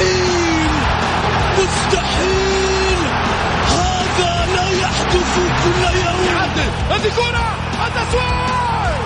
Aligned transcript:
مستحيل! 0.00 0.70
مستحيل 1.58 3.00
هذا 3.68 4.46
لا 4.56 4.66
يحدث 4.82 5.34
كل 5.64 5.82
يوم 5.98 6.24
هذه 6.90 7.08
كرة! 7.16 7.48
التسويق 7.86 9.00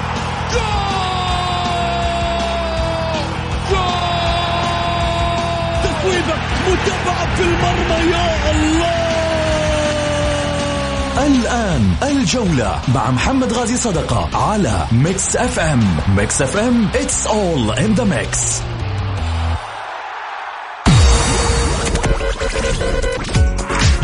جول 0.53 0.65
جول! 3.71 4.05
تصويبة 5.85 6.37
متابعة 6.69 7.37
في 7.37 7.43
المرمى 7.43 8.11
يا 8.13 8.51
الله! 8.51 9.05
الآن 11.27 11.95
الجولة 12.03 12.81
مع 12.95 13.11
محمد 13.11 13.53
غازي 13.53 13.77
صدقة 13.77 14.29
على 14.51 14.87
Mix 14.93 15.37
FM. 15.37 15.97
Mix 16.17 16.43
FM 16.43 16.89
it's 16.95 17.27
all 17.27 17.73
in 17.79 17.95
the 18.01 18.05
mix. 18.05 18.61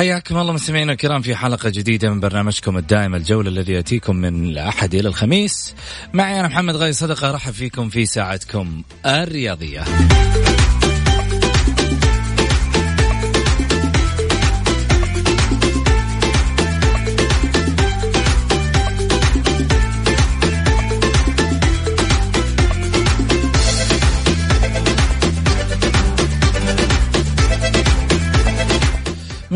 حياكم 0.00 0.36
الله 0.36 0.52
مستمعينا 0.52 0.92
الكرام 0.92 1.22
في 1.22 1.34
حلقة 1.36 1.68
جديدة 1.70 2.10
من 2.10 2.20
برنامجكم 2.20 2.76
الدائم 2.76 3.14
الجولة 3.14 3.48
الذي 3.48 3.72
يأتيكم 3.72 4.16
من 4.16 4.44
الأحد 4.44 4.94
إلى 4.94 5.08
الخميس. 5.08 5.74
معي 6.12 6.40
أنا 6.40 6.48
محمد 6.48 6.76
غاي 6.76 6.92
صدقة 6.92 7.30
أرحب 7.30 7.52
فيكم 7.52 7.88
في 7.88 8.06
ساعتكم 8.06 8.82
الرياضية. 9.06 9.84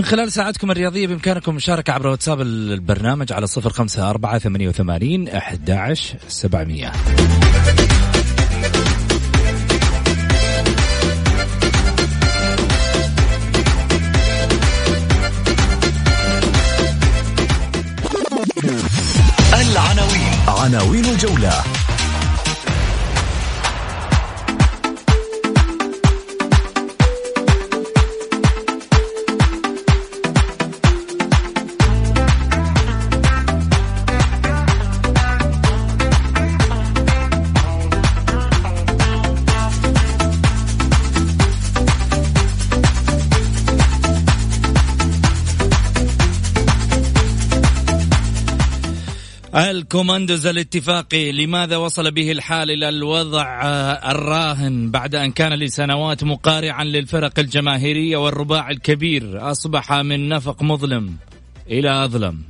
من 0.04 0.10
خلال 0.10 0.32
ساعتكم 0.32 0.70
الرياضية 0.70 1.06
بإمكانكم 1.06 1.50
المشاركة 1.50 1.92
عبر 1.92 2.06
واتساب 2.06 2.40
البرنامج 2.40 3.32
على 3.32 3.46
صفر 3.46 3.70
خمسة 3.70 4.10
أربعة 4.10 4.38
ثمانية 4.38 4.68
وثمانين 4.68 5.28
أحد 5.28 5.70
سبعمية. 6.28 6.92
العناوين. 19.54 20.34
عناوين 20.48 21.04
الجولة. 21.04 21.83
الكوماندوز 49.56 50.46
الاتفاقي 50.46 51.32
لماذا 51.32 51.76
وصل 51.76 52.10
به 52.10 52.32
الحال 52.32 52.70
إلى 52.70 52.88
الوضع 52.88 53.62
الراهن 54.10 54.90
بعد 54.90 55.14
أن 55.14 55.32
كان 55.32 55.52
لسنوات 55.52 56.24
مقارعا 56.24 56.84
للفرق 56.84 57.38
الجماهيرية 57.38 58.16
والرباع 58.16 58.70
الكبير؟ 58.70 59.50
أصبح 59.50 59.92
من 59.92 60.28
نفق 60.28 60.62
مظلم 60.62 61.16
إلى 61.70 62.04
أظلم. 62.04 62.42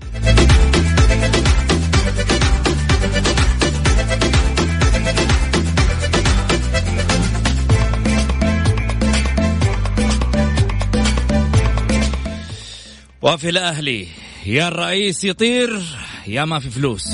وفي 13.23 13.49
الأهلي 13.49 14.07
يا 14.47 14.69
الرئيس 14.69 15.25
يطير. 15.25 15.81
يا 16.27 16.45
ما 16.45 16.59
في 16.59 16.71
فلوس. 16.71 17.07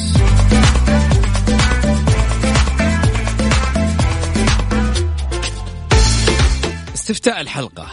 استفتاء 6.94 7.41
الحلقة. 7.41 7.87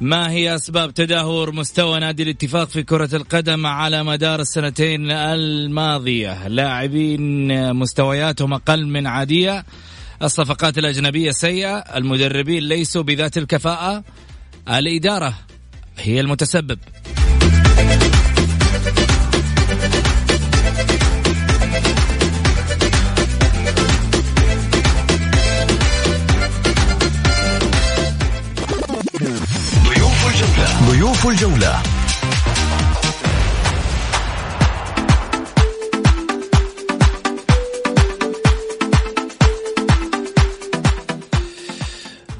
ما 0.00 0.30
هي 0.30 0.54
أسباب 0.54 0.94
تدهور 0.94 1.52
مستوى 1.52 2.00
نادي 2.00 2.22
الاتفاق 2.22 2.68
في 2.68 2.82
كرة 2.82 3.16
القدم 3.16 3.66
على 3.66 4.04
مدار 4.04 4.40
السنتين 4.40 5.10
الماضية؟ 5.10 6.48
لاعبين 6.48 7.74
مستوياتهم 7.74 8.52
أقل 8.52 8.86
من 8.86 9.06
عادية. 9.06 9.64
الصفقات 10.22 10.78
الأجنبية 10.78 11.30
سيئة 11.30 11.76
المدربين 11.78 12.62
ليسوا 12.62 13.02
بذات 13.02 13.38
الكفاءة. 13.38 14.04
الإدارة 14.68 15.34
هي 15.98 16.20
المتسبب. 16.20 16.78
ضيوف 30.90 31.26
الجولة. 31.26 31.82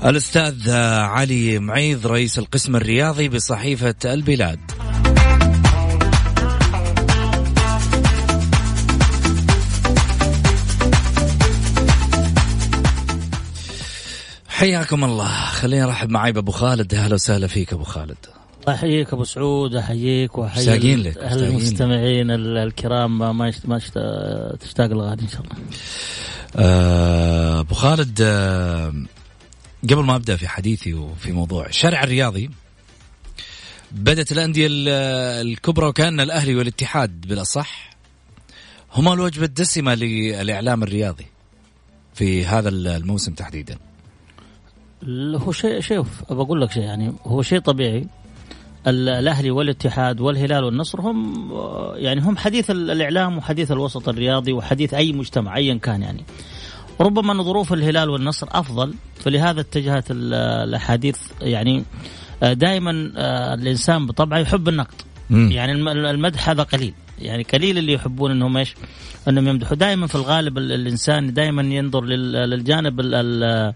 الأستاذ 0.04 0.70
علي 0.70 1.58
معيض 1.58 2.06
رئيس 2.06 2.38
القسم 2.38 2.76
الرياضي 2.76 3.28
بصحيفة 3.28 3.94
البلاد. 4.04 4.58
حياكم 14.48 15.04
الله. 15.04 15.46
خليني 15.46 15.84
ارحب 15.84 16.10
معي 16.10 16.32
بأبو 16.32 16.52
خالد. 16.52 16.94
أهلا 16.94 17.14
وسهلا 17.14 17.46
فيك 17.46 17.72
أبو 17.72 17.84
خالد. 17.84 18.16
الله 18.60 18.74
يحييك 18.74 19.12
أبو 19.12 19.24
سعود 19.24 19.74
أحييك 19.74 20.38
واحيي. 20.38 20.74
المستمعين 21.14 22.30
ال- 22.30 22.56
الكرام. 22.58 23.18
ما- 23.18 23.32
ما 23.64 23.78
تشتاق 24.60 24.90
الغد 24.90 25.20
إن 25.20 25.28
شاء 25.28 25.40
الله. 25.40 25.54
آه، 26.56 27.60
أبو 27.60 27.74
خالد 27.74 28.18
آه، 28.22 28.92
قبل 29.90 30.04
ما 30.04 30.16
أبدأ 30.16 30.36
في 30.36 30.48
حديثي 30.48 30.94
وفي 30.94 31.32
موضوع 31.32 31.66
الشارع 31.66 32.02
الرياضي 32.04 32.50
بدأت 33.92 34.32
الأندية 34.32 34.66
ال- 34.66 34.88
الكبرى 35.48 35.86
وكأن 35.86 36.20
الأهلي 36.20 36.54
والاتحاد 36.54 37.20
بالأصح 37.20 37.90
هما 38.94 39.12
الوجبة 39.12 39.44
الدسمة 39.44 39.94
للاعلام 39.94 40.82
الرياضي 40.82 41.26
في 42.14 42.46
هذا 42.46 42.68
الموسم 42.68 43.32
تحديدا. 43.34 43.78
هو 45.36 45.52
شيء 45.52 45.80
شوف 45.80 46.32
بقول 46.32 46.60
لك 46.60 46.70
شيء 46.72 46.82
يعني 46.82 47.12
هو 47.26 47.42
شيء 47.42 47.58
طبيعي. 47.58 48.06
الأهلي 48.86 49.50
والاتحاد 49.50 50.20
والهلال 50.20 50.64
والنصر 50.64 51.00
هم 51.00 51.50
يعني 51.96 52.20
هم 52.20 52.36
حديث 52.36 52.70
الإعلام 52.70 53.38
وحديث 53.38 53.72
الوسط 53.72 54.08
الرياضي 54.08 54.52
وحديث 54.52 54.94
أي 54.94 55.12
مجتمع 55.12 55.56
ايا 55.56 55.74
كان 55.74 56.02
يعني. 56.02 56.24
ربما 57.00 57.32
أن 57.32 57.42
ظروف 57.42 57.72
الهلال 57.72 58.08
والنصر 58.10 58.46
أفضل 58.50 58.94
فلهذا 59.20 59.60
اتجهت 59.60 60.04
الأحاديث 60.10 61.16
يعني 61.40 61.84
دائما 62.42 62.90
الإنسان 63.54 64.06
بطبعه 64.06 64.38
يحب 64.38 64.68
النقد 64.68 64.94
مم. 65.30 65.50
يعني 65.52 65.72
الم- 65.72 65.88
المدح 65.88 66.48
هذا 66.48 66.62
قليل 66.62 66.94
يعني 67.18 67.42
قليل 67.42 67.78
اللي 67.78 67.92
يحبون 67.92 68.30
إنهم 68.30 68.56
إيش؟ 68.56 68.74
إنهم 69.28 69.48
يمدحوا 69.48 69.76
دائما 69.76 70.06
في 70.06 70.14
الغالب 70.14 70.58
ال- 70.58 70.72
الإنسان 70.72 71.34
دائما 71.34 71.62
ينظر 71.62 72.04
لل- 72.04 72.32
للجانب 72.50 73.00
ال- 73.00 73.14
ال- 73.14 73.72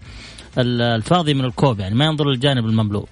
ال- 0.57 0.81
الفاضي 0.81 1.33
من 1.33 1.45
الكوب 1.45 1.79
يعني 1.79 1.95
ما 1.95 2.05
ينظر 2.05 2.29
للجانب 2.29 2.65
المملوء. 2.65 3.07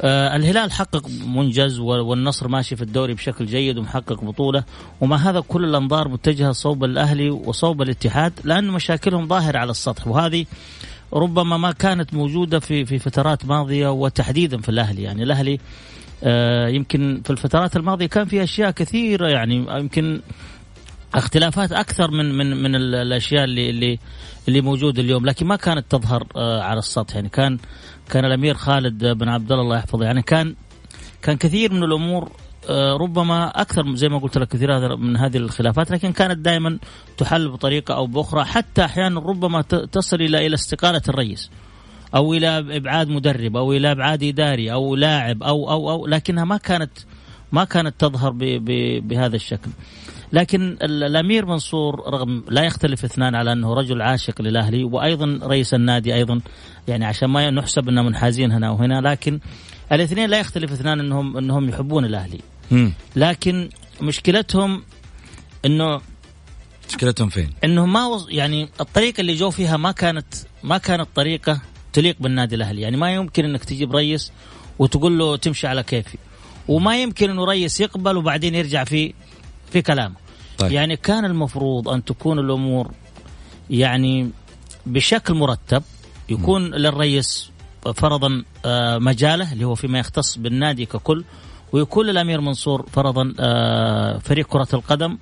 آه 0.00 0.36
الهلال 0.36 0.72
حقق 0.72 1.08
منجز 1.26 1.78
والنصر 1.78 2.48
ماشي 2.48 2.76
في 2.76 2.82
الدوري 2.82 3.14
بشكل 3.14 3.46
جيد 3.46 3.78
ومحقق 3.78 4.24
بطولة. 4.24 4.64
ومع 5.00 5.16
هذا 5.16 5.40
كل 5.40 5.64
الأنظار 5.64 6.08
متجهة 6.08 6.52
صوب 6.52 6.84
الأهلي 6.84 7.30
وصوب 7.30 7.82
الاتحاد 7.82 8.32
لأن 8.44 8.68
مشاكلهم 8.70 9.28
ظاهرة 9.28 9.58
على 9.58 9.70
السطح. 9.70 10.08
وهذه 10.08 10.46
ربما 11.12 11.56
ما 11.56 11.72
كانت 11.72 12.14
موجودة 12.14 12.58
في 12.58 12.84
في 12.84 12.98
فترات 12.98 13.44
ماضية 13.46 13.88
وتحديدا 13.88 14.60
في 14.60 14.68
الأهلي. 14.68 15.02
يعني 15.02 15.22
الأهلي 15.22 15.58
آه، 16.24 16.68
يمكن 16.68 17.20
في 17.24 17.30
الفترات 17.30 17.76
الماضية 17.76 18.06
كان 18.06 18.24
في 18.24 18.42
أشياء 18.42 18.70
كثيرة. 18.70 19.28
يعني 19.28 19.54
يمكن 19.70 20.20
اختلافات 21.14 21.72
أكثر 21.72 22.10
من 22.10 22.34
من 22.34 22.62
من 22.62 22.74
ال- 22.74 22.94
الأشياء 22.94 23.44
اللي 23.44 23.70
اللي 23.70 23.98
اللي 24.48 24.60
موجودة 24.60 25.02
اليوم. 25.02 25.26
لكن 25.26 25.46
ما 25.46 25.56
كانت 25.56 25.84
تظهر 25.90 26.26
آه، 26.36 26.60
على 26.62 26.78
السطح. 26.78 27.14
يعني 27.14 27.28
كان 27.28 27.58
كان 28.10 28.24
الأمير 28.24 28.54
خالد 28.54 29.04
بن 29.04 29.28
عبد 29.28 29.52
الله 29.52 29.64
الله 29.64 29.76
يحفظه 29.76 30.04
يعني 30.04 30.22
كان 30.22 30.54
كان 31.22 31.36
كثير 31.36 31.72
من 31.72 31.82
الأمور 31.82 32.30
آه، 32.68 32.96
ربما 32.96 33.60
أكثر 33.60 33.94
زي 33.94 34.08
ما 34.08 34.18
قلت 34.18 34.38
لك 34.38 34.48
كثير 34.48 34.96
من 34.96 35.16
هذه 35.16 35.36
الخلافات 35.36 35.90
لكن 35.90 36.12
كانت 36.12 36.38
دائما 36.38 36.78
تحل 37.18 37.48
بطريقة 37.48 37.94
أو 37.94 38.06
بأخرى 38.06 38.44
حتى 38.44 38.84
أحيانا 38.84 39.20
ربما 39.20 39.62
تصل 39.62 40.16
إلى 40.16 40.46
إلى 40.46 40.54
استقالة 40.54 41.02
الرئيس 41.08 41.50
أو 42.14 42.34
إلى 42.34 42.76
إبعاد 42.76 43.08
مدرب 43.08 43.56
أو 43.56 43.72
إلى 43.72 43.92
إبعاد 43.92 44.22
إداري 44.22 44.72
أو 44.72 44.96
لاعب 44.96 45.42
أو 45.42 45.70
أو 45.70 45.90
أو 45.90 46.06
لكنها 46.06 46.44
ما 46.44 46.56
كانت 46.56 46.90
ما 47.52 47.64
كانت 47.64 47.94
تظهر 47.98 48.30
ب 48.30 48.38
ب 48.38 48.68
بهذا 49.08 49.36
الشكل. 49.36 49.70
لكن 50.34 50.76
ال- 50.82 51.02
الأمير 51.04 51.46
منصور 51.46 52.08
رغم 52.08 52.44
لا 52.48 52.62
يختلف 52.64 53.04
اثنان 53.04 53.34
على 53.34 53.52
أنه 53.52 53.74
رجل 53.74 54.02
عاشق 54.02 54.42
للأهلي 54.42 54.84
وأيضا 54.84 55.38
رئيس 55.42 55.74
النادي 55.74 56.14
أيضا 56.14 56.40
يعني 56.88 57.04
عشان 57.04 57.28
ما 57.30 57.50
نحسب 57.50 57.88
اننا 57.88 58.02
منحازين 58.02 58.52
هنا 58.52 58.70
وهنا 58.70 59.00
لكن 59.00 59.40
الاثنين 59.92 60.30
لا 60.30 60.38
يختلف 60.40 60.72
اثنان 60.72 61.00
انهم 61.00 61.36
إنهم 61.36 61.68
يحبون 61.68 62.04
الأهلي. 62.04 62.40
لكن 63.16 63.68
مشكلتهم 64.00 64.82
إنه 65.64 66.00
مشكلتهم 66.88 67.28
فين؟ 67.28 67.50
إنه 67.64 67.86
ما. 67.86 68.24
يعني 68.28 68.68
الطريقة 68.80 69.20
اللي 69.20 69.34
جو 69.34 69.50
فيها 69.50 69.76
ما 69.76 69.92
كانت 69.92 70.34
ما 70.62 70.78
كانت 70.78 71.08
طريقة 71.14 71.60
تليق 71.92 72.16
بالنادي 72.20 72.54
الأهلي 72.54 72.80
يعني 72.80 72.96
ما 72.96 73.12
يمكن 73.14 73.44
إنك 73.44 73.64
تجيب 73.64 73.92
رئيس 73.96 74.32
وتقول 74.78 75.18
له 75.18 75.36
تمشي 75.36 75.66
على 75.66 75.82
كيفي 75.82 76.18
وما 76.68 77.02
يمكن 77.02 77.30
إنه 77.30 77.44
رئيس 77.44 77.80
يقبل 77.80 78.16
وبعدين 78.16 78.54
يرجع 78.54 78.84
في 78.84 79.14
في 79.72 79.82
كلامه 79.82 80.23
طيب. 80.58 80.72
يعني 80.72 80.96
كان 80.96 81.24
المفروض 81.24 81.88
أن 81.88 82.04
تكون 82.04 82.38
الأمور 82.38 82.90
يعني 83.70 84.30
بشكل 84.86 85.34
مرتب 85.34 85.82
يكون 86.28 86.70
للرئيس 86.70 87.50
فرضا 87.94 88.42
آه، 88.64 88.98
مجاله 88.98 89.52
اللي 89.52 89.64
هو 89.64 89.74
فيما 89.74 89.98
يختص 89.98 90.38
بالنادي 90.38 90.86
ككل 90.86 91.24
ويكون 91.72 92.06
للأمير 92.06 92.40
منصور 92.40 92.86
فرضا 92.92 93.34
آه، 93.40 94.18
فريق 94.18 94.46
كرة 94.46 94.68
القدم 94.74 95.18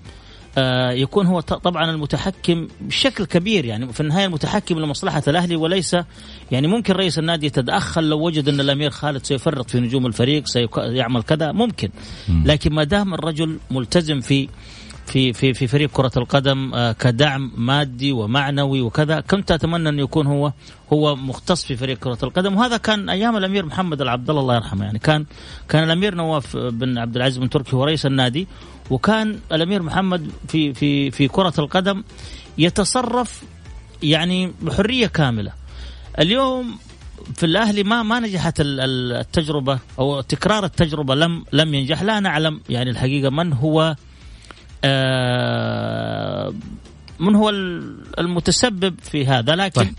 آه، 0.58 0.90
يكون 0.90 1.26
هو 1.26 1.40
طبعا 1.40 1.90
المتحكم 1.90 2.68
بشكل 2.80 3.24
كبير 3.24 3.64
يعني 3.64 3.92
في 3.92 4.00
النهاية 4.00 4.26
المتحكم 4.26 4.78
لمصلحة 4.78 5.22
الأهلي 5.28 5.56
وليس 5.56 5.96
يعني 6.50 6.66
ممكن 6.66 6.94
رئيس 6.94 7.18
النادي 7.18 7.46
يتدخل 7.46 8.08
لو 8.08 8.20
وجد 8.20 8.48
أن 8.48 8.60
الأمير 8.60 8.90
خالد 8.90 9.24
سيفرط 9.24 9.70
في 9.70 9.80
نجوم 9.80 10.06
الفريق 10.06 10.46
سيعمل 10.46 11.22
كذا 11.22 11.52
ممكن. 11.52 11.90
لكن 12.28 12.72
ما 12.72 12.84
دام 12.84 13.14
الرجل 13.14 13.58
ملتزم 13.70 14.20
في 14.20 14.48
في 15.06 15.32
في 15.32 15.54
في 15.54 15.66
فريق 15.66 15.90
كرة 15.90 16.10
القدم 16.16 16.74
آه، 16.74 16.92
كدعم 16.92 17.52
مادي 17.56 18.12
ومعنوي 18.12 18.80
وكذا. 18.80 19.20
كنت 19.20 19.50
أتمنى 19.52 19.88
انه 19.88 20.02
يكون 20.02 20.26
هو 20.26 20.52
هو 20.92 21.16
مختص 21.16 21.64
في 21.64 21.76
فريق 21.76 21.98
كرة 21.98 22.18
القدم. 22.22 22.56
وهذا 22.56 22.76
كان 22.76 23.08
أيام 23.08 23.36
الأمير 23.36 23.66
محمد 23.66 24.00
العبد 24.00 24.30
الله 24.30 24.42
الله 24.42 24.54
يرحمه. 24.54 24.84
يعني 24.84 24.98
كان 24.98 25.26
كان 25.68 25.84
الأمير 25.84 26.14
نواف 26.14 26.56
بن 26.56 26.98
عبد 26.98 27.16
العزيز 27.16 27.38
بن 27.38 27.50
تركي 27.50 27.76
هو 27.76 27.84
رئيس 27.84 28.06
النادي. 28.06 28.48
وكان 28.90 29.38
الأمير 29.52 29.82
محمد 29.82 30.30
في 30.48 30.74
في 30.74 31.10
في 31.10 31.28
كرة 31.28 31.54
القدم 31.58 32.04
يتصرف 32.58 33.42
يعني 34.02 34.52
بحرية 34.62 35.06
كاملة. 35.06 35.52
اليوم 36.18 36.78
في 37.34 37.46
الأهلي 37.46 37.82
ما 37.82 38.02
ما 38.02 38.20
نجحت 38.20 38.60
ال- 38.60 38.80
ال- 38.80 39.12
التجربة 39.12 39.78
أو 39.98 40.20
تكرار 40.20 40.64
التجربة 40.64 41.14
لم 41.14 41.44
لم 41.52 41.74
ينجح. 41.74 42.02
لا 42.02 42.20
نعلم 42.20 42.60
يعني 42.68 42.90
الحقيقة 42.90 43.30
من 43.30 43.52
هو 43.52 43.96
من 47.20 47.34
هو 47.34 47.48
ال- 47.50 47.96
المتسبب 48.18 48.94
في 49.02 49.26
هذا 49.26 49.54
لكن 49.56 49.82
طيب. 49.82 49.94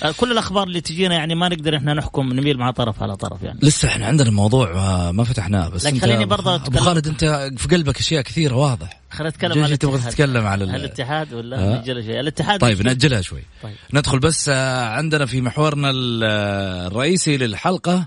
طيب. 0.00 0.12
كل 0.14 0.32
الأخبار 0.32 0.62
اللي 0.66 0.80
تجينا 0.80 1.14
يعني 1.14 1.34
ما 1.34 1.48
نقدر 1.48 1.76
إحنا 1.76 1.94
نحكم 1.94 2.32
نميل 2.32 2.58
مع 2.58 2.70
طرف 2.70 3.02
على 3.02 3.16
طرف 3.16 3.42
يعني 3.42 3.58
لسه 3.62 3.88
إحنا 3.88 4.06
عندنا 4.06 4.30
موضوع 4.30 4.72
ما, 5.12 5.24
فتحناه 5.24 5.68
بس 5.68 5.86
لكن 5.86 6.00
خليني 6.00 6.24
برضه 6.24 6.54
أبو. 6.54 6.78
خالد 6.78 7.06
أنت 7.08 7.50
في 7.56 7.68
قلبك 7.68 7.98
أشياء 7.98 8.22
كثيرة 8.22 8.54
واضح 8.56 9.00
خلينا 9.10 9.30
نتكلم 9.30 9.64
عن 9.64 9.78
تبغى 9.78 9.94
الاتحاد. 9.94 10.12
تتكلم 10.12 10.46
على 10.46 10.64
ال- 10.64 10.74
الاتحاد 10.74 11.34
ولا 11.34 11.56
آه. 11.58 11.70
نأجل 11.76 12.04
شيء 12.04 12.20
الاتحاد 12.20 12.60
طيب 12.60 12.82
نأجلها 12.82 13.20
شوي 13.20 13.42
طيب. 13.62 13.74
ندخل 13.94 14.18
بس 14.18 14.48
آه، 14.48 14.84
عندنا 14.86 15.26
في 15.26 15.40
محورنا 15.40 15.90
ال- 15.90 16.22
آه، 16.24 16.86
الرئيسي 16.86 17.36
للحلقة 17.36 18.06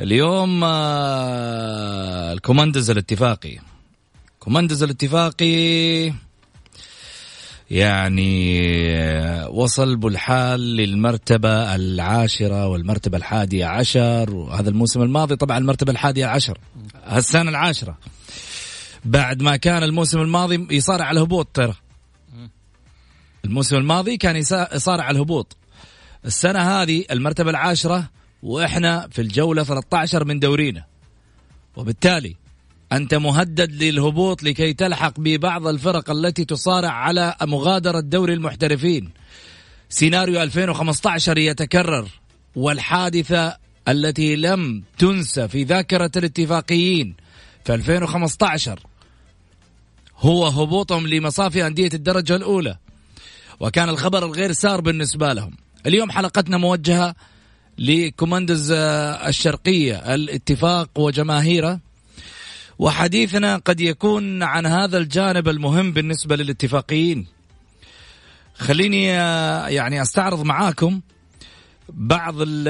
اليوم 0.00 0.64
آه، 0.64 2.32
الكوماندز 2.32 2.90
الاتفاقي 2.90 3.58
كوماندز 4.44 4.82
الاتفاقي. 4.82 6.12
يعني 7.70 8.64
وصل 9.44 9.96
بالحال 9.96 10.60
للمرتبة 10.60 11.74
العاشرة 11.74 12.66
والمرتبة 12.66 13.18
الحادية 13.18 13.66
عشر 13.66 14.34
وهذا 14.34 14.70
الموسم 14.70 15.02
الماضي 15.02 15.36
طبعا 15.36 15.58
المرتبة 15.58 15.92
الحادية 15.92 16.26
عشر. 16.26 16.58
هالسنة 17.04 17.50
العاشرة. 17.50 17.98
بعد 19.04 19.42
ما 19.42 19.56
كان 19.56 19.82
الموسم 19.82 20.20
الماضي 20.20 20.66
يصارع 20.70 21.04
على 21.04 21.18
الهبوط 21.18 21.48
ترى. 21.54 21.74
الموسم 23.44 23.76
الماضي 23.76 24.16
كان 24.16 24.36
يصارع 24.72 25.04
على 25.04 25.16
الهبوط. 25.16 25.56
السنة 26.24 26.60
هذه 26.60 27.04
المرتبة 27.10 27.50
العاشرة 27.50 28.10
وإحنا 28.42 29.08
في 29.08 29.22
الجولة 29.22 29.64
13 29.64 30.24
من 30.24 30.38
دورينا. 30.38 30.84
وبالتالي 31.76 32.43
أنت 32.92 33.14
مهدد 33.14 33.82
للهبوط 33.82 34.42
لكي 34.42 34.72
تلحق 34.72 35.14
ببعض 35.18 35.66
الفرق 35.66 36.10
التي 36.10 36.44
تصارع 36.44 36.90
على 36.90 37.34
مغادرة 37.42 38.00
دوري 38.00 38.34
المحترفين. 38.34 39.10
سيناريو 39.88 40.42
2015 40.42 41.38
يتكرر 41.38 42.08
والحادثة 42.56 43.56
التي 43.88 44.36
لم 44.36 44.82
تنسى 44.98 45.48
في 45.48 45.62
ذاكرة 45.62 46.10
الاتفاقيين 46.16 47.14
في 47.64 47.74
2015 47.74 48.80
هو 50.18 50.46
هبوطهم 50.46 51.06
لمصافي 51.06 51.66
أندية 51.66 51.90
الدرجة 51.94 52.36
الأولى. 52.36 52.76
وكان 53.60 53.88
الخبر 53.88 54.24
الغير 54.24 54.52
سار 54.52 54.80
بالنسبة 54.80 55.32
لهم. 55.32 55.52
اليوم 55.86 56.10
حلقتنا 56.10 56.56
موجهة 56.56 57.14
لكوماندز 57.78 58.72
آه، 58.72 59.28
الشرقية 59.28 60.14
الاتفاق 60.14 60.90
وجماهيره. 60.98 61.80
وحديثنا 62.78 63.56
قد 63.56 63.80
يكون 63.80 64.42
عن 64.42 64.66
هذا 64.66 64.98
الجانب 64.98 65.48
المهم 65.48 65.92
بالنسبة 65.92 66.36
للاتفاقيين. 66.36 67.26
خليني 68.54 69.04
يعني 69.74 70.02
أستعرض 70.02 70.42
معاكم 70.42 71.00
بعض 71.88 72.34
ال- 72.40 72.68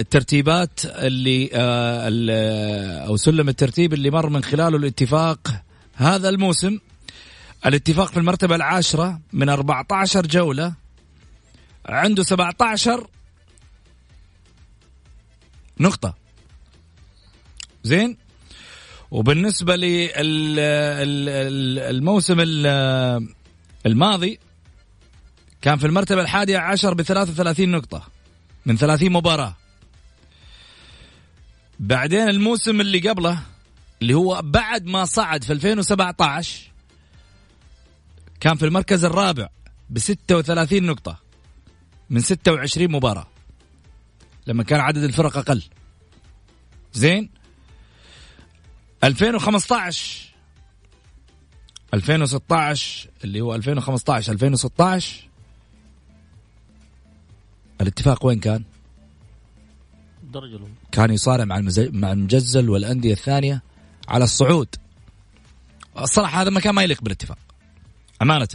الترتيبات 0.00 0.80
اللي 0.84 1.50
ال- 1.52 2.30
آه، 2.32 3.06
أو 3.06 3.16
سلم 3.16 3.48
الترتيب 3.48 3.94
اللي 3.94 4.10
مر 4.10 4.28
من 4.28 4.44
خلاله 4.44 4.76
الاتفاق 4.76 5.62
هذا 5.94 6.28
الموسم. 6.28 6.78
الاتفاق 7.66 8.06
في 8.08 8.16
المرتبة 8.16 8.54
العاشرة 8.54 9.20
من 9.32 9.48
14 9.48 10.26
جولة 10.26 10.74
عنده 11.86 12.22
17 12.22 13.06
نقطة. 15.80 16.14
زين؟ 17.84 18.16
وبالنسبة 19.10 19.76
للموسم 21.76 22.36
الماضي 23.86 24.38
كان 25.62 25.78
في 25.78 25.86
المرتبة 25.86 26.20
الحادية 26.20 26.58
عشر 26.58 26.94
ب 26.94 27.02
33 27.02 27.68
نقطة 27.68 28.08
من 28.66 28.76
30 28.76 29.12
مباراة. 29.12 29.56
بعدين 31.80 32.28
الموسم 32.28 32.80
اللي 32.80 33.08
قبله 33.08 33.38
اللي 34.02 34.14
هو 34.14 34.40
بعد 34.44 34.86
ما 34.86 35.04
صعد 35.04 35.44
في 35.44 35.52
2017 35.52 36.70
كان 38.40 38.56
في 38.56 38.64
المركز 38.64 39.04
الرابع 39.04 39.48
ب 39.90 39.98
36 39.98 40.82
نقطة 40.82 41.18
من 42.10 42.20
26 42.20 42.92
مباراة. 42.92 43.26
لما 44.46 44.62
كان 44.62 44.80
عدد 44.80 45.02
الفرق 45.02 45.36
أقل. 45.36 45.62
زين؟ 46.92 47.30
2015 49.04 50.28
2016 51.94 53.08
اللي 53.24 53.40
هو 53.40 53.54
2015 53.54 54.32
2016 54.32 55.28
الاتفاق 57.80 58.26
وين 58.26 58.40
كان؟ 58.40 58.64
الدرجة 60.22 60.56
الأولى 60.56 60.72
كان 60.92 61.10
يصارع 61.10 61.44
مع. 61.44 61.60
مع 61.78 62.12
المجزل 62.12 62.70
والأندية 62.70 63.12
الثانية 63.12 63.62
على 64.08 64.24
الصعود 64.24 64.68
الصراحة 65.98 66.42
هذا 66.42 66.50
مكان 66.50 66.74
ما 66.74 66.82
يليق 66.82 67.02
بالاتفاق 67.02 67.38
أمانة 68.22 68.48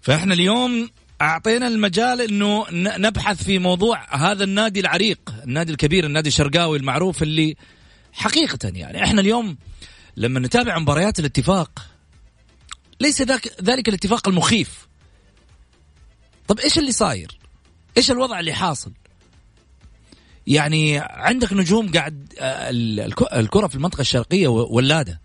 فإحنا 0.00 0.34
اليوم 0.34 0.90
أعطينا 1.22 1.68
المجال 1.68 2.20
أنه 2.20 2.66
نبحث 2.98 3.44
في 3.44 3.58
موضوع 3.58 4.16
هذا 4.16 4.44
النادي 4.44 4.80
العريق 4.80 5.34
النادي 5.44 5.72
الكبير 5.72 6.06
النادي 6.06 6.28
الشرقاوي 6.28 6.78
المعروف 6.78 7.22
اللي 7.22 7.56
حقيقة 8.16 8.58
يعني. 8.74 9.04
إحنا 9.04 9.20
اليوم 9.20 9.56
لما 10.16 10.40
نتابع 10.40 10.78
مباريات 10.78 11.18
الاتفاق 11.18 11.86
ليس 13.00 13.22
ذاك 13.22 13.62
ذلك 13.62 13.88
الاتفاق 13.88 14.28
المخيف. 14.28 14.88
طب 16.48 16.58
إيش 16.58 16.78
اللي 16.78 16.92
صاير؟ 16.92 17.38
إيش 17.96 18.10
الوضع 18.10 18.40
اللي 18.40 18.52
حاصل؟ 18.52 18.92
يعني 20.46 20.98
عندك 20.98 21.52
نجوم 21.52 21.92
قاعد 21.92 22.32
آه، 22.38 22.70
الكرة 23.40 23.66
في 23.66 23.74
المنطقة 23.74 24.00
الشرقية 24.00 24.48
ولادة. 24.48 25.20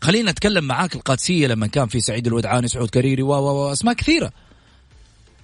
خلينا 0.00 0.30
نتكلم 0.30 0.64
معاك 0.64 0.94
القادسية 0.94 1.46
لما 1.46 1.66
كان 1.66 1.88
في 1.88 2.00
سعيد 2.00 2.26
الودعاني 2.26 2.68
سعود 2.68 2.90
كريري 2.90 3.22
و 3.22 3.72
أسماء 3.72 3.94
كثيرة. 3.94 4.32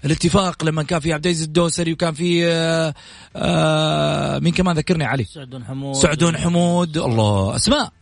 الاتفاق 0.04 0.64
لما 0.64 0.82
كان 0.82 1.00
في 1.00 1.12
عبد 1.12 1.26
العزيز 1.26 1.42
الدوسري 1.42 1.92
وكان 1.92 2.14
في 2.14 2.46
آه، 2.46 2.94
آآ 3.36 4.38
مين 4.38 4.52
كمان 4.52 4.76
ذكرني؟ 4.76 5.04
علي. 5.04 5.24
سعدون 5.24 5.64
حمود. 5.64 5.96
سعدون 5.96 6.36
حمود. 6.36 6.96
الله. 6.96 7.56
أسماء. 7.56 7.92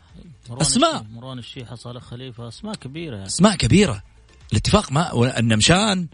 أسماء. 0.51 1.07
مروان 1.13 1.39
الشيحه 1.39 1.75
صالح 1.75 2.03
خليفه 2.03 2.49
أسماء 2.49 2.75
كبيرة. 2.75 3.15
يعني. 3.15 3.27
أسماء 3.27 3.57
كبيرة. 3.57 4.03
الاتفاق 4.53 4.93
ما 4.93 5.39
النمشان 5.39 6.07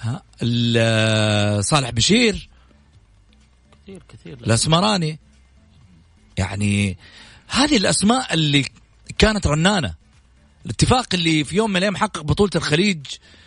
ها 0.00 0.22
صالح 1.60 1.90
بشير. 1.90 2.48
كثير 3.82 4.02
كثير. 4.08 4.38
الأسمراني. 4.38 5.18
يعني 6.38 6.98
هذه 7.48 7.76
الأسماء 7.76 8.34
اللي 8.34 8.64
كانت 9.18 9.46
رنانة. 9.46 9.94
الاتفاق 10.66 11.06
اللي 11.14 11.44
في 11.44 11.56
يوم 11.56 11.70
من 11.70 11.76
الأيام 11.76 11.96
حقق 11.96 12.20
بطولة 12.20 12.50
الخليج 12.56 13.06
آه، 13.06 13.41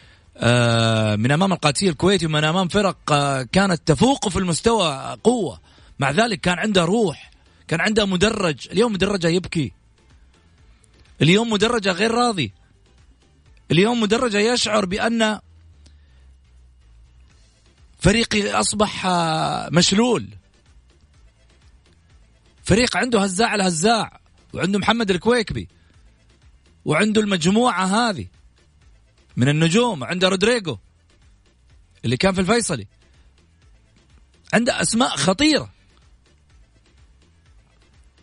من 1.17 1.31
أمام 1.31 1.53
القادسية 1.53 1.89
الكويتي 1.89 2.25
ومن 2.25 2.43
أمام 2.43 2.67
فرق 2.67 3.11
آه، 3.11 3.43
كانت 3.43 3.81
تفوق 3.85 4.29
في 4.29 4.39
المستوى 4.39 5.17
قوة. 5.23 5.59
مع 5.99 6.11
ذلك 6.11 6.41
كان 6.41 6.59
عنده 6.59 6.85
روح 6.85 7.31
كان 7.67 7.81
عنده 7.81 8.05
مدرج. 8.05 8.67
اليوم 8.71 8.93
مدرجه 8.93 9.27
يبكي. 9.27 9.71
اليوم 11.21 11.49
مدرجه 11.49 11.91
غير 11.91 12.11
راضي. 12.11 12.53
اليوم 13.71 14.01
مدرجه 14.01 14.37
يشعر 14.37 14.85
بأن 14.85 15.39
فريقي 17.99 18.51
أصبح 18.51 19.07
مشلول. 19.71 20.27
فريق 22.63 22.97
عنده 22.97 23.23
هزاع 23.23 23.55
الهزاع 23.55 24.19
وعنده 24.53 24.79
محمد 24.79 25.11
الكويكبي 25.11 25.67
وعنده 26.85 27.21
المجموعة 27.21 27.85
هذه. 27.85 28.27
من 29.37 29.49
النجوم 29.49 30.03
عنده 30.03 30.27
رودريجو 30.29 30.77
اللي 32.05 32.17
كان 32.17 32.33
في 32.33 32.41
الفيصلي. 32.41 32.87
عنده 34.53 34.81
أسماء 34.81 35.15
خطيرة. 35.15 35.69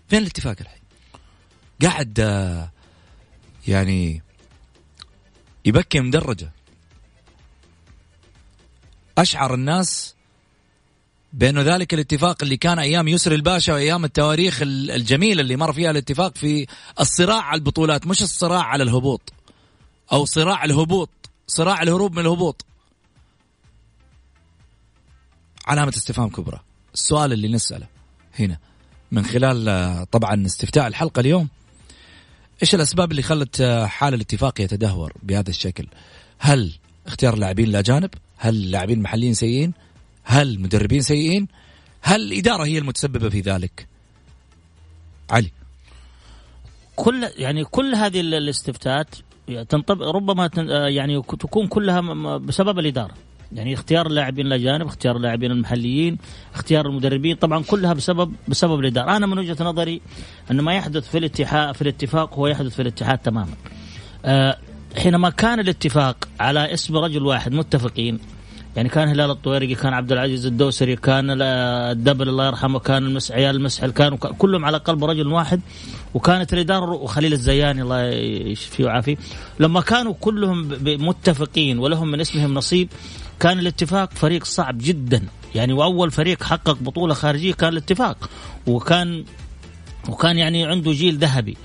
فين 0.09 0.23
الاتفاق 0.23 0.57
الحين؟ 0.61 0.83
قاعد 1.83 2.19
يعني 3.69 4.23
يبكي 5.65 6.01
مدرجة. 6.01 6.53
أشعر 9.19 9.55
الناس 9.55 10.15
بأنه 11.33 11.63
ذلك 11.63 11.95
الاتفاق 11.95 12.43
اللي 12.43 12.57
كان 12.57 12.79
أيام 12.79 13.09
يسر 13.09 13.33
الباشا 13.33 13.73
وأيام 13.73 14.05
التواريخ 14.05 14.59
الجميله 14.63 15.41
اللي 15.41 15.57
مر 15.57 15.73
فيها 15.73 15.91
الاتفاق 15.91 16.37
في 16.37 16.67
الصراع 17.01 17.43
على 17.43 17.59
البطولات 17.59 18.07
مش 18.07 18.23
الصراع 18.23 18.63
على 18.63 18.83
الهبوط. 18.83 19.33
أو 20.13 20.25
صراع 20.25 20.65
الهبوط 20.65 21.11
صراع 21.47 21.83
الهروب 21.83 22.13
من 22.13 22.19
الهبوط 22.19 22.65
علامة 25.67 25.93
استفهام 25.97 26.29
كبرى 26.29 26.61
السؤال 26.95 27.33
اللي 27.33 27.49
نسأله 27.49 27.87
هنا 28.39 28.59
من 29.13 29.25
خلال 29.25 30.07
طبعا 30.11 30.47
استفتاء 30.47 30.87
الحلقة 30.87 31.21
اليوم 31.21 31.49
إيش 32.63 32.75
الأسباب 32.75 33.11
اللي 33.11 33.23
خلت 33.23 33.63
حال 33.87 34.15
الاتفاق 34.15 34.61
يتدهور 34.61 35.13
بهذا 35.23 35.51
الشكل؟ 35.51 35.87
هل 36.39 36.73
اختيار 37.07 37.37
لاعبين 37.37 37.69
الاجانب؟ 37.69 38.11
هل 38.37 38.55
اللاعبين 38.55 38.99
المحليين 38.99 39.35
سيئين؟ 39.35 39.73
هل 40.25 40.61
مدربين 40.61 41.01
سيئين؟ 41.01 41.49
هل 42.03 42.33
الإدارة 42.33 42.65
هي 42.65 42.79
المتسببة 42.79 43.29
في 43.29 43.41
ذلك؟ 43.41 43.87
علي 45.31 45.51
كل 46.97 47.31
يعني 47.37 47.65
كل 47.65 47.95
هذه 47.95 48.21
الاستفتاءات 48.21 49.15
تنطبق 49.69 50.07
ربما 50.07 50.51
يعني 50.89 51.23
تكون 51.23 51.67
كلها 51.67 52.01
بسبب 52.39 52.79
الإدارة 52.79 53.15
يعني 53.53 53.75
اختيار 53.75 54.07
اللاعبين 54.07 54.47
الاجانب، 54.47 54.87
اختيار 54.87 55.17
اللاعبين 55.17 55.51
المحليين، 55.51 56.19
اختيار 56.55 56.87
المدربين، 56.87 57.37
طبعا 57.37 57.63
كلها 57.63 57.93
بسبب 57.93 58.33
بسبب 58.49 58.81
الإدارة، 58.81 59.17
أنا 59.17 59.27
من 59.27 59.39
وجهة 59.39 59.65
نظري 59.65 60.01
انه 60.51 60.63
ما 60.63 60.75
يحدث 60.75 61.11
في 61.11 61.19
الاتحاد 61.19 61.75
في 61.75 61.83
الاتفاق 61.83 62.35
هو 62.35 62.47
يحدث 62.47 62.75
في 62.75 62.83
الاتحاد 62.83 63.19
تماما. 63.19 63.55
أه 64.25 64.59
حينما 64.97 65.31
كان 65.31 65.61
الاتفاق 65.61 66.29
على 66.41 66.75
اسم 66.75 66.97
رجل 66.97 67.23
واحد 67.23 67.53
متفقين 67.53 68.19
يعني 68.77 68.89
كان 68.89 69.09
هلال 69.09 69.31
الطويرقي 69.31 69.75
كان 69.75 69.93
عبد 69.93 70.13
العزيز 70.13 70.47
الدوسري 70.47 70.97
كان 70.97 71.43
الدبل 71.43 72.29
الله 72.29 72.47
يرحمه 72.47 72.79
كان 72.79 73.07
المس 73.07 73.33
عيال 73.33 73.57
المسحل 73.57 73.91
كانوا 73.91 74.19
كلهم 74.19 74.65
على 74.65 74.77
قلب 74.77 75.05
رجل 75.05 75.27
واحد. 75.27 75.61
وكانت 76.15 76.53
الاداره 76.53 76.91
وخليل 76.91 77.33
الزياني 77.33 77.83
الله 77.83 78.03
يشفيه 78.53 78.85
ويعافيه. 78.85 79.17
لما 79.61 79.81
كانوا 79.81 80.15
كلهم 80.21 80.69
متفقين 80.85 81.79
ولهم 81.79 82.11
من 82.11 82.21
اسمهم 82.21 82.55
نصيب 82.55 82.89
كان 83.41 83.59
الاتفاق 83.59 84.13
فريق 84.13 84.45
صعب 84.45 84.79
جدا. 84.79 85.23
يعني 85.55 85.73
واول 85.73 86.11
فريق 86.11 86.43
حقق 86.43 86.77
بطولة 86.81 87.15
خارجية 87.15 87.53
كان 87.53 87.73
الاتفاق. 87.73 88.31
وكان 88.67 89.25
وكان 90.09 90.39
يعني 90.39 90.67
عنده 90.67 90.93
جيل 90.93 91.17
ذهبي. 91.19 91.57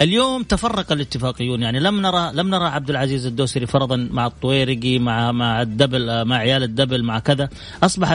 اليوم 0.00 0.42
تفرق 0.42 0.92
الاتفاقيون 0.92 1.62
يعني 1.62 1.80
لم 1.80 2.00
نرى 2.00 2.30
لم 2.34 2.48
نرى 2.50 2.64
عبد 2.64 2.90
العزيز 2.90 3.26
الدوسري 3.26 3.66
فرضا 3.66 4.08
مع 4.10 4.26
الطويرقي 4.26 4.98
مع 4.98 5.32
مع 5.32 5.62
الدبل 5.62 6.24
مع 6.24 6.36
عيال 6.36 6.62
الدبل 6.62 7.02
مع 7.02 7.18
كذا. 7.18 7.48
أصبح 7.82 8.12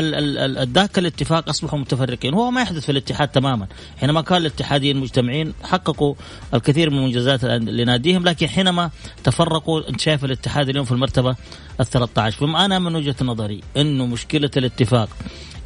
ذاك 0.74 1.00
الاتفاق 1.00 1.50
أصبحوا 1.50 1.80
متفرقين. 1.80 2.34
وهو 2.34 2.52
ما 2.52 2.62
يحدث 2.62 2.86
في 2.86 2.92
الاتحاد 2.92 3.28
تماما. 3.28 3.68
حينما 3.98 4.22
كان 4.22 4.38
الاتحاديين 4.38 4.98
مجتمعين 4.98 5.54
حققوا 5.64 6.16
الكثير 6.54 6.90
من 6.90 7.04
منجزات 7.04 7.44
لناديهم 7.46 8.24
لكن 8.24 8.48
حينما 8.48 8.90
تفرقوا 9.24 9.90
أنت 9.90 10.02
شايف 10.02 10.26
الاتحاد 10.26 10.70
اليوم 10.70 10.86
في 10.86 10.92
المرتبة 10.92 11.36
ال 11.80 11.86
13 11.86 12.38
فما 12.40 12.66
أنا 12.66 12.80
من 12.80 12.96
وجهة 12.96 13.16
نظري 13.22 13.62
إنه 13.78 14.06
مشكلة 14.06 14.52
الاتفاق 14.58 15.10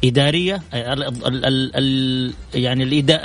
إدارية 0.04 0.62
ال 0.74 1.02
ال 1.26 1.70
ال 1.76 2.34
يعني 2.54 2.84
الإدا 2.84 3.20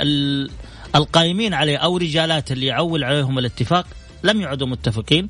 القائمين 0.94 1.54
عليه 1.54 1.76
أو 1.76 1.96
رجالات 1.96 2.52
اللي 2.52 2.66
يعول 2.66 3.04
عليهم 3.04 3.38
الاتفاق 3.38 3.86
لم 4.24 4.40
يعدوا 4.40 4.66
متفقين 4.66 5.28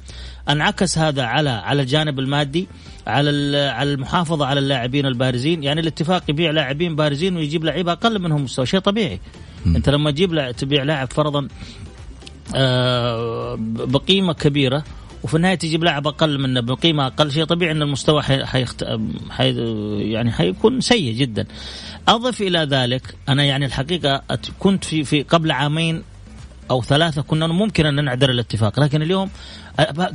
انعكس 0.49 0.99
هذا 0.99 1.23
على 1.23 1.51
على 1.51 1.83
الجانب 1.83 2.19
المادي 2.19 2.69
على 3.07 3.59
على 3.59 3.93
المحافظة 3.93 4.47
على 4.47 4.61
اللاعبين 4.61 5.07
البارزين 5.07 5.63
يعني 5.63 5.81
الاتفاق 5.81 6.23
يبيع 6.29 6.51
لاعبين 6.51 6.97
بارزين 6.97 7.37
ويجيب 7.37 7.65
لعيبه 7.65 7.93
أقل 7.93 8.19
منهم 8.19 8.45
مستوى 8.45 8.67
شيء 8.67 8.81
طبيعي 8.81 9.21
م. 9.67 9.77
أنت 9.77 9.89
لما 9.89 10.11
تجيب 10.11 10.51
تبيع 10.51 10.83
لاعب 10.83 11.13
فرضا 11.13 11.49
آه، 12.55 13.57
بقيمة 13.61 14.33
كبيرة 14.33 14.85
وفي 15.23 15.37
النهاية 15.37 15.55
تجيب 15.55 15.85
لاعب 15.85 16.07
أقل 16.07 16.41
منه 16.41 16.61
بقيمة 16.61 17.07
أقل 17.07 17.33
شيء 17.33 17.45
طبيعي 17.45 17.73
إن 17.73 17.83
المستوى 17.83 18.23
حيخت... 18.23 18.99
حي... 19.31 19.55
يعني 20.13 20.33
حيكون 20.33 20.81
سيء 20.81 21.15
جدا. 21.15 21.47
أضف 22.09 22.41
إلى 22.41 22.59
ذلك 22.59 23.17
أنا 23.29 23.45
يعني 23.45 23.67
الحقيقة 23.67 24.23
كنت 24.59 24.85
في 24.85 25.05
في 25.05 25.23
قبل 25.23 25.51
عامين 25.51 26.03
أو 26.71 26.83
ثلاثة 26.83 27.23
كنا 27.23 27.47
ممكن 27.47 27.87
أن 27.87 28.05
نعذر 28.05 28.31
الاتفاق 28.31 28.81
لكن 28.81 29.03
اليوم 29.03 29.31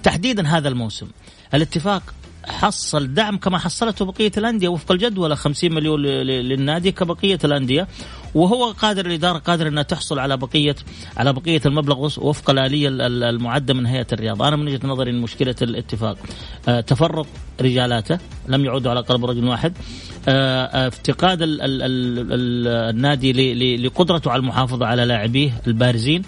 تحديدا 0.04 0.48
هذا 0.48 0.70
الموسم 0.70 1.08
الاتفاق 1.54 2.04
حصل 2.46 3.14
دعم 3.14 3.38
كما 3.38 3.58
حصلته 3.58 4.06
بقية 4.06 4.32
الأندية 4.38 4.68
وفق 4.68 4.92
الجدول 4.92 5.38
50 5.38 5.74
مليون 5.74 6.02
للنادي 6.02 6.92
كبقية 6.92 7.40
الأندية 7.44 7.88
وهو 8.36 8.72
قادر 8.72 9.06
الإدارة 9.06 9.38
قادر 9.38 9.68
إنها 9.68 9.84
تحصل 9.84 10.20
على 10.20 10.38
بقية 10.38 10.76
على 11.18 11.34
بقية 11.34 11.62
المبلغ 11.66 12.06
وفق 12.18 12.50
الآلية 12.50 12.88
المعدة 12.90 13.74
من 13.74 13.86
هيئة 13.86 14.08
الرياضة، 14.14 14.48
أنا 14.48 14.56
من 14.56 14.68
وجهة 14.68 14.88
نظري 14.88 15.12
إن 15.12 15.22
مشكلة 15.22 15.56
الاتفاق 15.62 16.18
آه، 16.68 16.82
تفرق 16.82 17.28
رجالاته 17.62 18.18
لم 18.48 18.66
يعودوا 18.66 18.92
على 18.92 19.00
قلب 19.00 19.26
رجل 19.26 19.48
واحد. 19.48 19.74
آه، 20.27 20.88
افتقاد 20.88 21.38
النادي 21.42 23.32
لقدرته 23.77 24.32
على 24.32 24.39
المحافظة 24.39 24.86
على 24.86 25.06
لاعبيه 25.06 25.62
البارزين. 25.68 26.22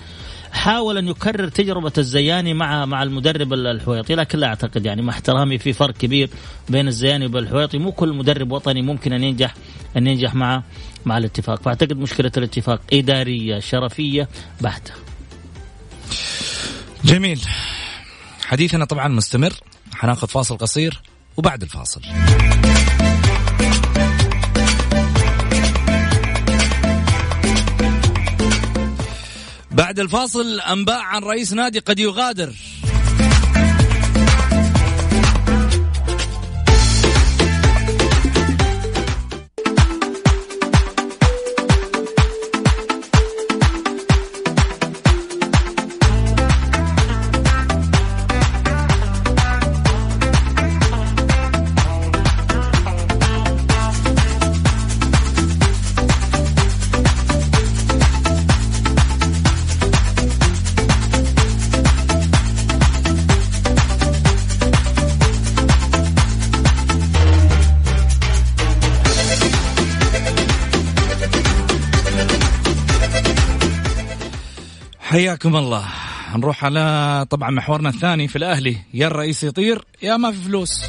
حاول 0.52 0.98
أن 0.98 1.08
يكرر 1.08 1.48
تجربة 1.48 1.92
الزياني 1.98 2.54
مع 2.54 2.86
مع 2.86 3.04
المدرب 3.04 3.54
الحويطي 3.54 4.16
لكن 4.16 4.40
لا 4.40 4.48
أعتقد 4.48 4.86
يعني 4.86 5.02
مع 5.02 5.14
احترامي 5.14 5.58
في 5.58 5.74
فرق 5.74 5.94
كبير 5.94 6.30
بين 6.70 6.88
الزياني 6.88 7.26
والحويطي. 7.26 7.78
مو 7.78 7.92
كل 7.92 8.14
مدرب 8.14 8.52
وطني 8.52 8.82
ممكن 8.82 9.14
أن 9.14 9.24
ينجح 9.24 9.54
أن 9.98 10.08
ينجح 10.08 10.36
مع 10.36 10.64
مع 11.06 11.18
الاتفاق. 11.18 11.62
فأعتقد 11.62 11.98
مشكلة 11.98 12.32
الاتفاق 12.38 12.82
إدارية 12.94 13.60
شرفية 13.60 14.30
بحتة. 14.62 14.94
جميل. 17.06 17.42
حديثنا 18.46 18.86
طبعا 18.86 19.08
مستمر. 19.08 19.54
حناخذ 19.94 20.28
فاصل 20.28 20.58
قصير 20.58 21.02
وبعد 21.38 21.62
الفاصل. 21.62 22.02
بعد 29.76 30.00
الفاصل 30.00 30.60
أنباء 30.60 31.00
عن 31.00 31.22
رئيس 31.22 31.54
نادي 31.54 31.80
قد 31.80 32.00
يغادر. 32.00 32.54
حياكم 75.06 75.56
الله. 75.56 75.86
نروح 76.36 76.66
على 76.66 77.26
طبعا 77.30 77.52
محورنا 77.52 77.90
الثاني 77.90 78.28
في 78.28 78.36
الأهلي. 78.36 78.78
يا 78.94 79.08
الرئيس 79.08 79.44
يطير 79.44 79.86
يا 80.02 80.18
ما 80.18 80.32
في 80.32 80.38
فلوس. 80.38 80.82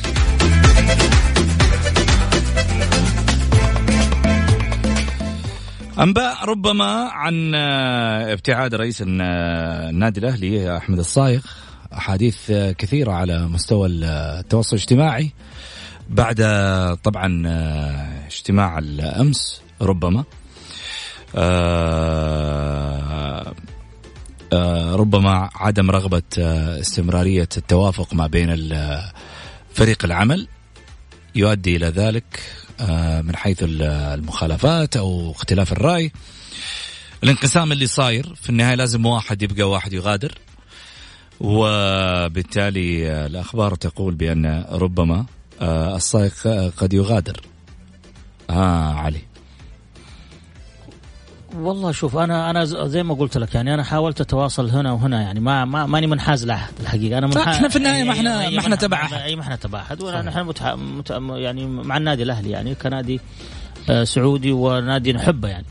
أنباء 5.98 6.44
ربما 6.44 7.08
عن 7.12 7.54
ابتعاد 8.34 8.74
رئيس 8.74 9.02
النادي 9.06 10.20
الأهلي 10.20 10.76
أحمد 10.76 10.98
الصايغ. 10.98 11.40
أحاديث 11.92 12.52
كثيرة 12.52 13.12
على 13.12 13.48
مستوى 13.48 13.88
التواصل 13.88 14.76
الاجتماعي. 14.76 15.30
بعد 16.08 16.36
طبعا 17.04 17.42
اجتماع 18.26 18.78
الأمس 18.78 19.62
ربما. 19.82 20.24
آه 21.36 22.86
آه، 23.36 23.54
ربما 24.94 25.50
عدم 25.54 25.90
رغبة 25.90 26.22
آه، 26.38 26.80
استمرارية 26.80 27.48
التوافق 27.56 28.14
ما 28.14 28.26
بين 28.26 28.70
فريق 29.74 30.04
العمل 30.04 30.48
يؤدي 31.34 31.76
إلى 31.76 31.86
ذلك 31.86 32.40
آه، 32.80 33.20
من 33.20 33.36
حيث 33.36 33.58
المخالفات 33.62 34.96
أو 34.96 35.30
اختلاف 35.30 35.72
الرأي. 35.72 36.12
الانقسام 37.24 37.72
اللي 37.72 37.86
صاير 37.86 38.34
في 38.42 38.50
النهاية 38.50 38.74
لازم 38.74 39.06
واحد 39.06 39.42
يبقى 39.42 39.70
واحد 39.70 39.92
يغادر. 39.92 40.38
وبالتالي 41.40 43.10
الأخبار 43.26 43.74
تقول 43.74 44.14
بأن 44.14 44.64
ربما 44.70 45.26
السائق 45.62 46.48
قد 46.76 46.94
يغادر. 46.94 47.40
ها 48.50 48.92
علي. 48.92 49.35
والله 51.60 51.92
شوف 51.92 52.16
أنا 52.16 52.50
أنا 52.50 52.64
زي 52.64 53.02
ما 53.02 53.14
قلت 53.14 53.38
لك 53.38 53.54
يعني 53.54 53.74
أنا 53.74 53.84
حاولت 53.84 54.20
أتواصل 54.20 54.70
هنا 54.70 54.92
وهنا 54.92 55.22
يعني 55.22 55.40
ما, 55.40 55.64
ما 55.64 55.86
ماني 55.86 56.06
منحاز 56.06 56.46
لأحد 56.46 56.72
الحقيقة. 56.80 57.18
أنا 57.18 57.26
منحاز 57.26 57.54
إحنا 57.54 57.68
في 57.68 57.76
النهاية 57.76 58.04
ما 58.04 58.12
إحنا 58.12 58.50
ما 58.50 58.58
إحنا 58.58 58.76
تبع 58.76 58.96
احد 59.02 59.20
أي 59.20 59.36
ما 59.36 59.42
إحنا 59.42 59.56
تبع 59.56 59.80
احد 59.80 60.02
ونحن. 60.02 60.54
يعني 61.36 61.66
مع 61.66 61.96
النادي 61.96 62.22
الأهلي 62.22 62.50
يعني 62.50 62.74
كنادي 62.74 63.20
آه، 63.90 64.04
سعودي 64.04 64.52
ونادي 64.52 65.12
نحبه 65.12 65.48
يعني. 65.48 65.66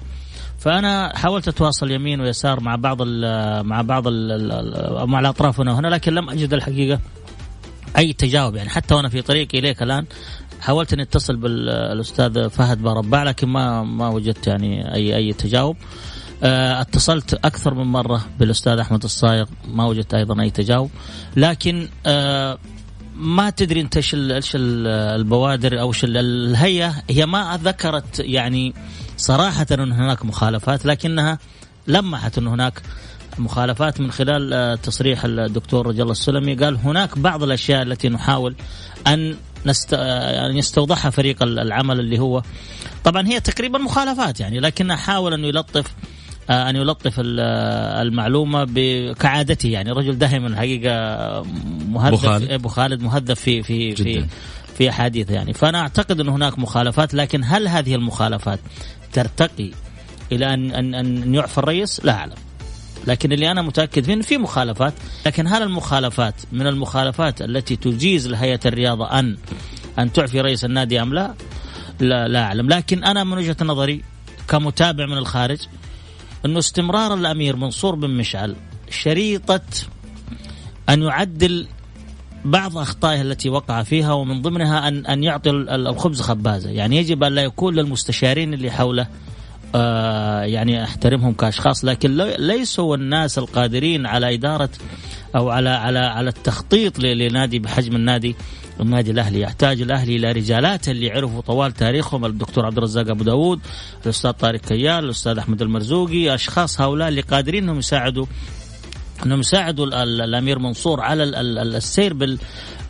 فأنا 0.59 1.17
حاولت 1.17 1.47
أتواصل 1.47 1.91
يمين 1.91 2.21
ويسار 2.21 2.59
مع 2.59 2.75
بعض 2.75 2.97
ال 3.01 3.67
مع 3.67 3.81
بعض 3.81 4.03
ال 4.07 5.07
مع 5.07 5.19
الأطراف 5.19 5.59
هنا 5.59 5.71
وهنا 5.71 5.87
لكن 5.87 6.13
لم 6.13 6.29
أجد 6.29 6.53
الحقيقة 6.53 6.99
أي 7.97 8.13
تجاوب 8.13 8.55
يعني. 8.55 8.69
حتى 8.69 8.95
وأنا 8.95 9.09
في 9.09 9.21
طريقي 9.21 9.59
اليك 9.59 9.83
الآن 9.83 10.05
حاولت 10.65 10.93
إني 10.93 11.03
أتصل 11.03 11.35
بالاستاذ 11.35 12.49
فهد 12.49 12.81
باربع 12.81 13.23
لكن 13.23 13.47
ما 13.47 13.83
ما 13.83 14.07
وجدت 14.07 14.47
يعني 14.47 14.93
اي 14.93 15.15
أي 15.15 15.33
تجاوب. 15.33 15.77
آه، 16.43 16.81
اتصلت 16.81 17.33
أكثر 17.33 17.73
من 17.73 17.83
مرة 17.83 18.25
بالأستاذ 18.39 18.77
أحمد 18.79 19.03
الصايغ 19.03 19.45
ما 19.67 19.85
وجدت 19.85 20.13
أيضا 20.13 20.41
أي 20.41 20.49
تجاوب. 20.49 20.89
لكن 21.35 21.87
آه، 22.05 22.57
ما 23.15 23.49
تدري 23.49 23.81
أنت 23.81 23.97
إيش 23.97 24.15
إيش 24.15 24.51
البوادر 24.55 25.79
أو 25.79 25.87
إيش 25.89 26.03
الهيئة. 26.03 26.93
هي 27.09 27.25
ما 27.25 27.59
ذكرت 27.63 28.19
يعني 28.19 28.73
صراحة 29.17 29.67
إن 29.71 29.91
هناك 29.91 30.25
مخالفات 30.25 30.85
لكنها 30.85 31.39
لمحت 31.87 32.37
إن 32.37 32.47
هناك 32.47 32.81
مخالفات. 33.37 34.01
من 34.01 34.11
خلال 34.11 34.53
آه، 34.53 34.75
تصريح 34.75 35.25
الدكتور 35.25 35.87
رجل 35.87 36.11
السلمي 36.11 36.55
قال 36.55 36.75
هناك 36.77 37.19
بعض 37.19 37.43
الأشياء 37.43 37.81
التي 37.81 38.09
نحاول 38.09 38.55
أن 39.07 39.35
نست... 39.65 39.93
يعني 39.93 40.57
يستوضحها 40.57 41.11
فريق 41.11 41.43
العمل 41.43 41.99
اللي 41.99 42.19
هو 42.19 42.41
طبعا 43.03 43.27
هي 43.27 43.39
تقريبا 43.39 43.79
مخالفات 43.79 44.39
يعني 44.39 44.59
لكنه 44.59 44.95
حاول 44.95 45.33
انه 45.33 45.47
يلطف 45.47 45.85
آه، 46.49 46.69
أن 46.69 46.75
يلطف 46.75 47.13
المعلومة 47.17 48.65
كعادته 49.13 49.69
يعني 49.69 49.91
رجل 49.91 50.17
دائما 50.17 50.47
الحقيقة 50.47 50.91
مهذب 51.89 52.51
ابو 52.51 52.67
خالد 52.67 53.01
مهذب 53.01 53.33
في 53.33 53.63
في 53.63 53.89
جداً. 53.89 54.03
في 54.03 54.27
في 54.77 54.89
احاديث 54.89 55.31
يعني 55.31 55.53
فأنا 55.53 55.79
أعتقد 55.79 56.19
أن 56.19 56.29
هناك 56.29 56.59
مخالفات 56.59 57.13
لكن 57.13 57.41
هل 57.43 57.67
هذه 57.67 57.95
المخالفات 57.95 58.59
ترتقي 59.13 59.71
إلى 60.31 60.53
ان 60.53 60.71
ان 60.71 60.95
أن 60.95 61.35
يعفى 61.35 61.57
الرئيس؟ 61.57 62.05
لا 62.05 62.13
أعلم. 62.13 62.44
لكن 63.07 63.31
اللي 63.31 63.51
أنا 63.51 63.61
متأكد 63.61 64.09
منه 64.09 64.21
في 64.21 64.37
مخالفات 64.37 64.93
لكن 65.25 65.47
هل 65.47 65.61
المخالفات 65.63 66.35
من 66.51 66.67
المخالفات 66.67 67.41
التي 67.41 67.75
تجيز 67.75 68.27
لهيئة 68.27 68.59
الرياضة 68.65 69.19
أن 69.19 69.37
أن 69.99 70.13
تعفي 70.13 70.41
رئيس 70.41 70.65
النادي 70.65 71.01
أم 71.01 71.13
لا؟ 71.13 71.33
لا 71.99 72.27
لا 72.27 72.43
أعلم 72.43 72.69
لكن 72.69 73.03
أنا 73.03 73.23
من 73.23 73.37
وجهة 73.37 73.57
نظري 73.61 74.03
كمتابع 74.47 75.05
من 75.05 75.17
الخارج 75.17 75.59
إنه 76.45 76.59
استمرار 76.59 77.13
الأمير 77.13 77.55
منصور 77.55 77.95
بن 77.95 78.09
مشعل 78.09 78.55
شريطة 78.89 79.61
أن 80.89 81.01
يعدل 81.01 81.67
بعض 82.45 82.77
أخطائه 82.77 83.21
التي 83.21 83.49
وقع 83.49 83.83
فيها 83.83 84.13
ومن 84.13 84.41
ضمنها 84.41 84.87
أن 84.87 85.05
أن 85.05 85.23
يعطي 85.23 85.49
الخبز 85.49 86.21
خبازة، 86.21 86.69
يعني 86.69 86.97
يجب 86.97 87.23
أن 87.23 87.33
لا 87.33 87.41
يكون 87.41 87.75
للمستشارين 87.75 88.53
اللي 88.53 88.71
حوله 88.71 89.07
يعني 90.45 90.83
أحترمهم 90.83 91.33
كأشخاص 91.33 91.85
لكن 91.85 92.17
ليسوا 92.17 92.95
الناس 92.95 93.37
القادرين 93.37 94.05
على 94.05 94.33
إدارة 94.33 94.69
أو 95.35 95.49
على 95.49 95.69
على 95.69 95.99
على 95.99 96.29
التخطيط 96.29 96.99
لنادي 96.99 97.59
بحجم 97.59 97.95
النادي 97.95 98.35
النادي 98.79 99.11
الأهلي 99.11 99.41
يحتاج 99.41 99.81
الأهلي 99.81 100.15
إلى 100.15 100.31
رجالات 100.31 100.89
اللي 100.89 101.11
عرفوا 101.11 101.41
طوال 101.41 101.71
تاريخهم 101.71 102.25
الدكتور 102.25 102.65
عبد 102.65 102.77
الرزاق 102.77 103.09
أبو 103.09 103.23
داود 103.23 103.59
الأستاذ 104.05 104.31
طارق 104.31 104.59
كيال 104.59 105.03
الأستاذ 105.03 105.37
أحمد 105.37 105.61
المرزوقي 105.61 106.35
أشخاص 106.35 106.81
هؤلاء 106.81 107.07
اللي 107.07 107.21
قادرين 107.21 107.63
إنهم 107.63 107.79
يساعدوا 107.79 108.25
إنهم 109.25 109.39
يساعدوا 109.39 109.85
ال- 109.85 109.93
ال- 109.93 110.21
الأمير 110.21 110.59
منصور 110.59 111.01
على 111.01 111.23
ال- 111.23 111.35
ال- 111.35 111.75
السير 111.75 112.13
بال 112.13 112.37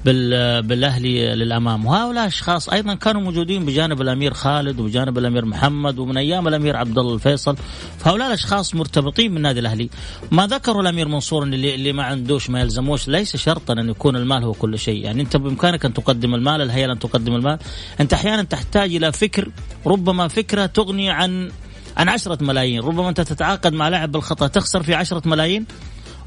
بالأهلي 0.06 1.36
للأمام. 1.36 1.86
وهؤلاء 1.86 2.28
اشخاص 2.28 2.70
أيضا 2.70 2.94
كانوا 2.94 3.22
موجودين 3.22 3.66
بجانب 3.66 4.02
الأمير 4.02 4.34
خالد 4.34 4.80
وبجانب 4.80 5.18
الأمير 5.18 5.46
محمد 5.46 6.00
ومن 6.00 6.18
أيام 6.18 6.48
الأمير 6.48 6.76
عبد 6.76 6.98
الله 6.98 7.14
الفيصل. 7.14 7.56
فهؤلاء 8.00 8.28
الأشخاص 8.28 8.76
مرتبطين 8.76 9.34
بالنادي 9.34 9.60
الأهلي. 9.60 9.90
ما 10.32 10.48
ذكروا 10.48 10.82
الأمير 10.82 11.08
منصور 11.08 11.44
اللي, 11.44 11.76
اللي 11.76 11.94
ما 11.94 12.04
عندوش 12.04 12.50
ما 12.50 12.62
يلزموش 12.62 13.08
ليس 13.08 13.38
شرطا 13.38 13.74
أن 13.74 13.90
يكون 13.90 14.16
المال 14.16 14.44
هو 14.44 14.54
كل 14.54 14.80
شيء. 14.80 15.04
يعني 15.04 15.22
أنت 15.22 15.38
بإمكانك 15.38 15.86
أن 15.86 15.94
تقدم 15.94 16.36
المال 16.36 16.62
الهيئة 16.62 16.92
أن 16.92 17.00
تقدم 17.00 17.36
المال. 17.36 17.60
أنت 18.00 18.14
أحيانا 18.14 18.44
تحتاج 18.44 18.96
إلى 18.96 19.12
فكر 19.12 19.52
ربما 19.86 20.28
فكرة 20.28 20.66
تغني 20.66 21.10
عن 21.10 21.52
عن 21.98 22.10
عشرة 22.10 22.44
ملايين. 22.44 22.82
ربما 22.82 23.10
أنت 23.10 23.22
تتعاقد 23.22 23.74
مع 23.74 23.90
لاعب 23.90 24.12
بالخطأ 24.12 24.48
تخسر 24.48 24.84
في 24.84 24.96
عشرة 24.96 25.22
ملايين. 25.26 25.66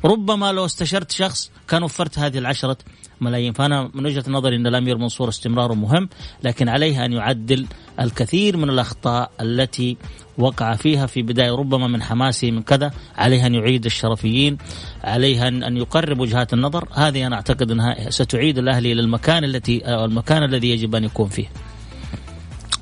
ربما 0.05 0.53
لو 0.53 0.65
استشرت 0.65 1.11
شخص 1.11 1.51
كان 1.69 1.83
وفرت 1.83 2.19
هذه 2.19 2.39
العشرة 2.39 2.77
ملايين. 3.21 3.53
فأنا 3.53 3.91
من 3.95 4.07
وجهة 4.07 4.25
نظري 4.29 4.57
أن 4.57 4.67
الأمير 4.67 4.99
منصور 4.99 5.29
استمراره 5.29 5.75
مهم 5.75 6.09
لكن 6.43 6.69
عليه 6.69 7.05
أن 7.05 7.13
يعدل 7.13 7.67
الكثير 8.01 8.57
من 8.57 8.71
الأخطاء 8.71 9.31
التي 9.41 9.97
وقع 10.39 10.75
فيها 10.75 11.07
في 11.07 11.23
بداية 11.23 11.51
ربما 11.51 11.87
من 11.87 12.03
حماسه 12.03 12.51
من 12.51 12.63
كذا. 12.63 12.93
عليه 13.17 13.47
أن 13.47 13.55
يعيد 13.55 13.85
الشرفيين 13.85 14.59
عليه 15.05 15.49
أن 15.49 15.77
يقرب 15.77 16.21
وجهات 16.21 16.53
النظر. 16.53 16.89
هذه 16.93 17.27
أنا 17.27 17.37
أعتقد 17.37 17.71
أنها 17.71 18.11
ستعيد 18.11 18.59
الأهلي 18.59 18.95
للمكان 18.95 19.45
التي 19.45 19.81
أو 19.81 20.05
المكان 20.05 20.43
الذي 20.43 20.71
يجب 20.71 20.95
أن 20.95 21.05
يكون 21.05 21.29
فيه. 21.29 21.51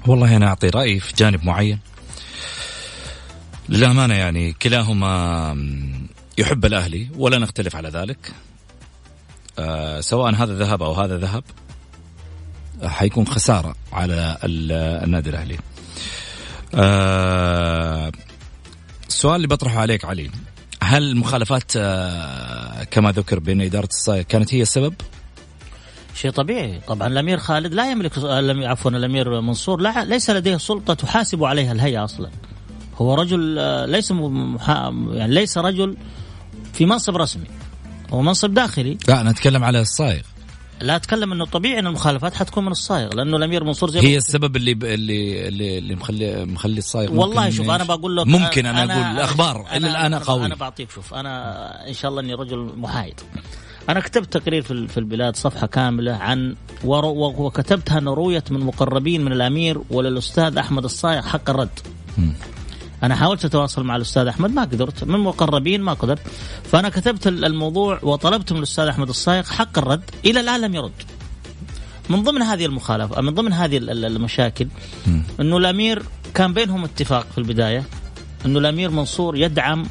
والله 0.07 0.37
أنا 0.37 0.46
أعطي 0.46 0.68
رأيي 0.68 1.00
في 1.00 1.14
جانب 1.16 1.44
معين. 1.44 1.79
للأمانة 3.68 4.14
يعني 4.14 4.52
كلاهما 4.52 5.55
يحب 6.38 6.64
الأهلي 6.64 7.09
ولا 7.18 7.38
نختلف 7.38 7.77
على 7.77 7.88
ذلك. 7.88 8.33
آه 9.59 10.01
سواء 10.01 10.35
هذا 10.35 10.55
ذهب 10.59 10.83
أو 10.83 10.92
هذا 10.92 11.16
ذهب 11.18 11.44
آه، 12.83 12.88
حيكون 12.88 13.27
خسارة 13.27 13.75
على 13.92 14.37
ال- 14.44 14.72
النادي 15.05 15.31
الأهلي. 15.31 15.59
آه 16.75 18.12
السؤال 19.09 19.37
اللي 19.37 19.46
بطرحه 19.49 19.81
عليك 19.81 20.05
علي 20.05 20.31
هل 20.83 21.03
المخالفات 21.03 21.72
آه 21.77 22.85
كما 22.85 23.12
ذكر 23.12 23.38
بين 23.38 23.61
إدارة 23.61 23.88
الصايغ 23.92 24.22
كانت 24.22 24.55
هي 24.55 24.62
السبب؟ 24.62 24.94
شيء 26.14 26.31
طبيعي. 26.31 26.81
طبعا 26.88 27.09
الأمير 27.09 27.38
خالد 27.38 27.75
لا 27.75 27.90
يملك 27.90 28.12
الأمير- 28.14 28.66
عفوا 28.66 28.90
الأمير 28.90 29.40
منصور 29.40 29.81
لا 29.81 30.05
ليس 30.05 30.31
لديه 30.31 30.57
سلطة 30.57 30.94
تحاسب 30.94 31.44
عليها 31.44 31.72
الهيئة 31.72 32.05
أصلا. 32.05 32.31
هو 32.99 33.14
رجل 33.14 33.57
آه، 33.59 33.87
ليس 33.87 34.12
محا... 34.12 35.07
يعني 35.11 35.35
ليس 35.35 35.59
رجل 35.59 35.96
في 36.76 36.86
منصب 36.86 37.16
رسمي 37.16 37.46
هو 38.12 38.22
منصب 38.22 38.54
داخلي. 38.54 38.98
لا 39.08 39.20
أنا 39.20 39.30
أتكلم 39.30 39.64
على 39.64 39.80
الصايغ. 39.80 40.20
لا 40.80 40.96
أتكلم 40.96 41.32
إنه 41.32 41.44
طبيعي 41.44 41.78
ان 41.78 41.86
المخالفات 41.86 42.34
حتكون 42.34 42.64
من 42.64 42.70
الصايغ 42.72 43.14
لأنه 43.14 43.36
الأمير 43.36 43.64
منصور 43.64 43.90
زي 43.90 44.00
هي 44.00 44.10
ما- 44.10 44.16
السبب 44.16 44.56
اللي 44.56 44.74
ب... 44.74 44.84
اللي 44.84 45.48
اللي, 45.48 45.94
مخلي 45.94 46.44
مخلي 46.44 46.78
الصايغ 46.78 47.12
والله 47.14 47.42
ممكن 47.42 47.56
شوف 47.56 47.70
أنا 47.70 47.84
بقول 47.84 48.16
لك 48.16 48.26
ممكن 48.26 48.66
أنا, 48.66 48.94
أقول 48.94 49.04
الاخبار 49.16 49.66
إلى 49.76 49.90
الآن 49.90 50.20
أنا- 50.20 50.26
قوي. 50.26 50.46
أنا 50.46 50.54
بعطيك 50.54 50.90
شوف 50.90 51.14
أنا 51.14 51.88
إن 51.88 51.94
شاء 51.94 52.10
الله 52.10 52.20
إني 52.22 52.34
رجل 52.34 52.72
محايد. 52.76 53.20
أنا 53.88 54.00
كتبت 54.00 54.32
تقرير 54.36 54.62
في 54.62 54.88
في 54.88 54.98
البلاد 54.98 55.36
صفحة 55.36 55.66
كاملة 55.66 56.12
عن 56.12 56.56
وكتبتها 56.84 57.98
انه 57.98 58.14
رويت 58.14 58.52
من 58.52 58.60
مقربين 58.60 59.24
من 59.24 59.32
الأمير 59.32 59.80
وللأستاذ 59.90 60.58
أحمد 60.58 60.84
الصايغ 60.84 61.22
حق 61.22 61.50
الرد. 61.50 61.78
أنا 63.02 63.14
حاولت 63.16 63.44
أتواصل 63.44 63.85
مع 63.85 63.96
الأستاذ 63.96 64.26
أحمد 64.26 64.50
ما 64.50 64.62
قدرت. 64.62 65.04
من 65.04 65.18
مقربين 65.20 65.80
ما 65.82 65.92
قدرت. 65.92 66.20
فأنا 66.72 66.88
كتبت 66.88 67.26
ال- 67.26 67.44
الموضوع 67.44 67.98
وطلبت 68.02 68.52
من 68.52 68.59
الاستاذ 68.59 68.85
أحمد 68.87 69.09
الصايغ 69.09 69.42
حق 69.44 69.78
الرد 69.78 70.02
إلى 70.24 70.40
الآن 70.40 70.61
لم 70.61 70.74
يرد. 70.74 70.92
من 72.11 72.22
ضمن 72.22 72.42
هذه 72.42 72.66
المخالفة 72.66 73.20
من 73.20 73.35
ضمن 73.35 73.52
هذه 73.52 73.76
ال- 73.78 73.90
ال- 73.90 74.04
المشاكل 74.04 74.66
إنه 75.40 75.56
الأمير 75.56 76.02
كان 76.35 76.52
بينهم 76.54 76.85
اتفاق 76.85 77.26
في 77.32 77.38
البداية 77.38 77.85
إنه 78.46 78.59
الأمير 78.59 78.90
منصور 78.90 79.37
يدعم 79.37 79.87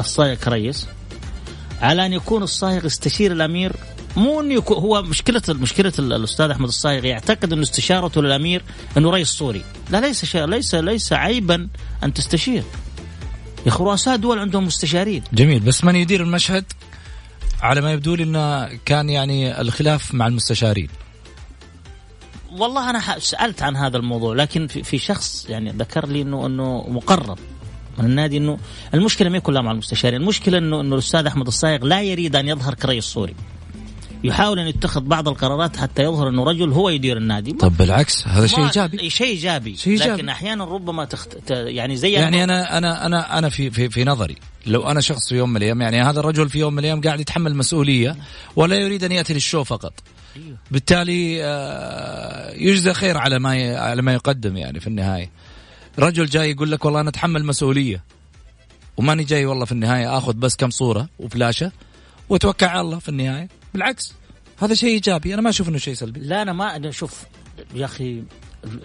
الصايغ 0.00 0.34
كرئيس 0.34 0.86
على 1.80 2.06
أن 2.06 2.12
يكون 2.12 2.42
الصايغ 2.42 2.86
يستشير 2.86 3.32
الأمير 3.32 3.72
مو 4.16 4.40
إنه 4.40 4.62
هو 4.68 5.02
مشكلة 5.02 5.42
مشكلة 5.48 5.92
ال- 5.98 6.12
الأستاذ 6.12 6.50
أحمد 6.50 6.68
الصايغ 6.68 7.04
يعتقد 7.04 7.52
إنه 7.52 7.62
استشارته 7.62 8.22
للأمير 8.22 8.62
إنه 8.96 9.10
رئيس 9.10 9.28
سوري. 9.28 9.64
لا 9.90 10.00
ليس 10.00 10.24
شيء 10.24 10.44
ليس 10.44 10.74
ليس 10.74 11.12
عيبا 11.12 11.68
أن 12.04 12.14
تستشير. 12.14 12.62
يا 13.66 13.68
أخي 13.68 13.84
رؤساء 13.84 14.16
دول 14.16 14.38
عندهم 14.38 14.66
مستشارين. 14.66 15.22
جميل. 15.32 15.60
بس 15.60 15.84
من 15.84 15.96
يدير 15.96 16.22
المشهد 16.22 16.64
على 17.60 17.80
ما 17.80 17.92
يبدو 17.92 18.14
لي 18.14 18.22
انه 18.22 18.66
كان 18.84 19.10
يعني 19.10 19.60
الخلاف 19.60 20.14
مع 20.14 20.26
المستشارين. 20.26 20.88
والله 22.52 22.90
أنا 22.90 23.18
سألت 23.18 23.62
عن 23.62 23.76
هذا 23.76 23.96
الموضوع 23.96 24.34
لكن 24.34 24.66
في, 24.66 24.82
في 24.82 24.98
شخص 24.98 25.46
يعني 25.48 25.70
ذكر 25.70 26.08
لي 26.08 26.22
انه 26.22 26.46
إنه 26.46 26.86
مقرب. 26.88 27.38
من 27.98 28.04
النادي 28.04 28.36
انه 28.36 28.58
المشكلة 28.94 29.28
ما 29.28 29.36
هي 29.36 29.40
كلها 29.40 29.62
مع 29.62 29.72
المستشارين، 29.72 30.20
المشكلة 30.20 30.58
انه 30.58 30.80
إنه 30.80 30.94
الأستاذ 30.94 31.26
أحمد 31.26 31.46
الصايغ 31.46 31.84
لا 31.84 32.02
يريد 32.02 32.36
أن 32.36 32.48
يظهر 32.48 32.74
كرئيس 32.74 33.04
سوري. 33.04 33.34
يحاول 34.24 34.58
أن 34.58 34.66
يتخذ 34.66 35.00
بعض 35.00 35.28
القرارات 35.28 35.76
حتى 35.76 36.02
يظهر 36.02 36.28
أنه 36.28 36.44
رجل 36.44 36.72
هو 36.72 36.88
يدير 36.88 37.16
النادي. 37.16 37.52
طب 37.52 37.76
بالعكس 37.76 38.28
هذا 38.28 38.46
شيء 38.46 38.64
إيجابي 38.64 39.10
شيء 39.10 39.26
إيجابي 39.26 39.76
شيء. 39.76 39.96
لكن 39.98 40.28
أحيانا 40.28 40.64
ربما 40.64 41.04
تخت... 41.04 41.36
ت- 41.46 41.50
يعني 41.50 41.96
زي 41.96 42.12
يعني 42.12 42.44
أنا 42.44 42.78
أنا 42.78 43.06
أنا 43.06 43.38
أنا 43.38 43.48
في 43.48 43.70
في 43.70 43.88
في 43.88 44.04
نظري 44.04 44.36
لو 44.66 44.90
أنا 44.90 45.00
شخص 45.00 45.28
في 45.28 45.36
يوم 45.36 45.50
من 45.50 45.56
الأيام 45.56 45.82
يعني 45.82 46.02
هذا 46.02 46.20
الرجل 46.20 46.48
في 46.48 46.58
يوم 46.58 46.72
من 46.72 46.78
الأيام 46.78 47.00
قاعد 47.00 47.20
يتحمل 47.20 47.56
مسؤولية 47.56 48.16
ولا 48.56 48.76
يريد 48.76 49.04
أن 49.04 49.12
يأتي 49.12 49.34
للشو 49.34 49.64
فقط 49.64 49.92
أيوه. 50.36 50.56
بالتالي 50.70 51.44
آه، 51.44 52.52
يجزى 52.54 52.94
خير 52.94 53.18
على 53.18 53.38
ما 53.38 53.76
على 53.78 54.02
ما 54.02 54.12
يقدم 54.14 54.56
يعني 54.56 54.80
في 54.80 54.86
النهاية 54.86 55.30
رجل 55.98 56.26
جاي 56.26 56.50
يقول 56.50 56.70
لك 56.70 56.84
والله 56.84 57.00
أنا 57.00 57.08
أتحمل 57.08 57.44
مسؤولية 57.44 58.04
وماني 58.96 59.24
جاي 59.24 59.46
والله 59.46 59.64
في 59.64 59.72
النهاية 59.72 60.18
آخذ 60.18 60.32
بس 60.32 60.56
كم 60.56 60.70
صورة 60.70 61.08
وفلاشة 61.18 61.72
وأتوكل 62.28 62.66
على 62.66 62.80
الله 62.80 62.98
في 62.98 63.08
النهاية 63.08 63.48
بالعكس 63.74 64.14
هذا 64.58 64.74
شيء 64.74 64.88
إيجابي. 64.88 65.34
أنا 65.34 65.42
ما 65.42 65.50
أشوف 65.50 65.68
إنه 65.68 65.78
شيء 65.78 65.94
سلبي. 65.94 66.20
لا 66.20 66.42
أنا 66.42 66.52
ما 66.52 66.76
أنا 66.76 66.90
شوف 66.90 67.24
يا 67.74 67.84
أخي 67.84 68.22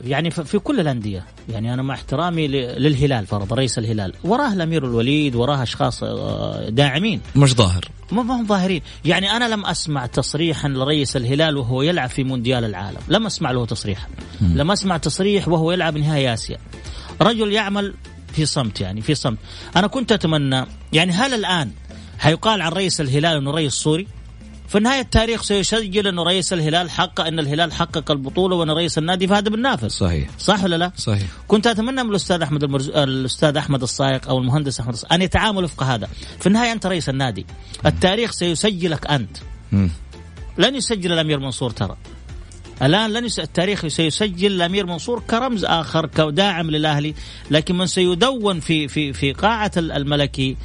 يعني 0.03 0.31
في 0.31 0.59
كل 0.59 0.79
الأندية. 0.79 1.25
يعني 1.49 1.73
أنا 1.73 1.81
مع 1.81 1.93
احترامي 1.93 2.47
للهلال 2.47 3.25
فرض 3.25 3.53
رئيس 3.53 3.77
الهلال. 3.77 4.13
وراه 4.23 4.53
الأمير 4.53 4.85
الوليد 4.85 5.35
وراه 5.35 5.63
أشخاص 5.63 6.03
آه، 6.03 6.69
داعمين. 6.69 7.21
مش 7.35 7.53
ظاهر. 7.53 7.85
ما 8.11 8.23
ما 8.23 8.35
هم 8.35 8.47
ظاهرين. 8.47 8.81
يعني 9.05 9.31
أنا 9.31 9.49
لم 9.49 9.65
أسمع 9.65 10.05
تصريحا 10.05 10.69
لرئيس 10.69 11.17
الهلال 11.17 11.57
وهو 11.57 11.81
يلعب 11.81 12.09
في 12.09 12.23
مونديال 12.23 12.63
العالم. 12.65 12.99
لم 13.07 13.25
أسمع 13.25 13.51
له 13.51 13.65
تصريحا. 13.65 14.07
لم 14.41 14.71
أسمع 14.71 14.97
تصريح 14.97 15.47
وهو 15.47 15.71
يلعب 15.71 15.97
نهائي 15.97 16.33
آسيا. 16.33 16.57
رجل 17.21 17.51
يعمل 17.51 17.93
في 18.33 18.45
صمت 18.45 18.81
يعني 18.81 19.01
في 19.01 19.15
صمت. 19.15 19.37
أنا 19.75 19.87
كنت 19.87 20.11
أتمنى 20.11 20.65
يعني 20.93 21.11
هل 21.11 21.33
الآن 21.33 21.71
حيقال 22.19 22.61
عن 22.61 22.71
رئيس 22.71 23.01
الهلال 23.01 23.37
إنه 23.37 23.51
رئيس 23.51 23.73
سوري؟ 23.73 24.07
في 24.67 24.77
النهاية 24.77 25.01
التاريخ 25.01 25.43
سيسجل 25.43 26.07
أنه 26.07 26.23
رئيس 26.23 26.53
الهلال 26.53 26.89
حقق 26.91 27.21
أن 27.21 27.39
الهلال 27.39 27.73
حقق 27.73 28.11
البطولة 28.11 28.55
وأن 28.55 28.71
رئيس 28.71 28.97
النادي 28.97 29.27
فهد 29.27 29.49
بن 29.49 29.61
نافس 29.61 29.91
صحيح 29.91 30.29
صح 30.39 30.63
ولا 30.63 30.75
لا؟ 30.75 30.91
صحيح 30.97 31.27
كنت 31.47 31.67
أتمنى 31.67 32.03
من 32.03 32.09
الأستاذ 32.09 32.41
أحمد 32.41 32.63
المرز... 32.63 32.89
الأستاذ 32.89 33.57
أحمد 33.57 33.81
الصايق 33.81 34.29
أو 34.29 34.37
المهندس 34.37 34.79
أحمد 34.79 34.93
الصايق 34.93 35.13
أن 35.13 35.21
يتعاملوا 35.21 35.63
وفق 35.63 35.83
هذا، 35.83 36.07
في 36.39 36.47
النهاية 36.47 36.71
أنت 36.71 36.85
رئيس 36.85 37.09
النادي، 37.09 37.45
التاريخ 37.85 38.31
سيسجلك 38.31 39.07
أنت، 39.07 39.37
مم. 39.71 39.89
لن 40.57 40.75
يسجل 40.75 41.11
الأمير 41.13 41.39
منصور 41.39 41.71
ترى. 41.71 41.97
الآن 42.81 43.13
لن 43.13 43.25
يس... 43.25 43.39
التاريخ 43.39 43.87
سيسجل 43.87 44.51
الأمير 44.51 44.85
منصور 44.85 45.23
كرمز 45.29 45.65
آخر 45.65 46.05
كداعم 46.05 46.71
للأهلي، 46.71 47.13
لكن 47.51 47.77
من 47.77 47.87
سيدون 47.87 48.59
في 48.59 48.87
في 48.87 49.13
في 49.13 49.33
قاعة 49.33 49.71
ال- 49.77 49.91
الملكي 49.91 50.57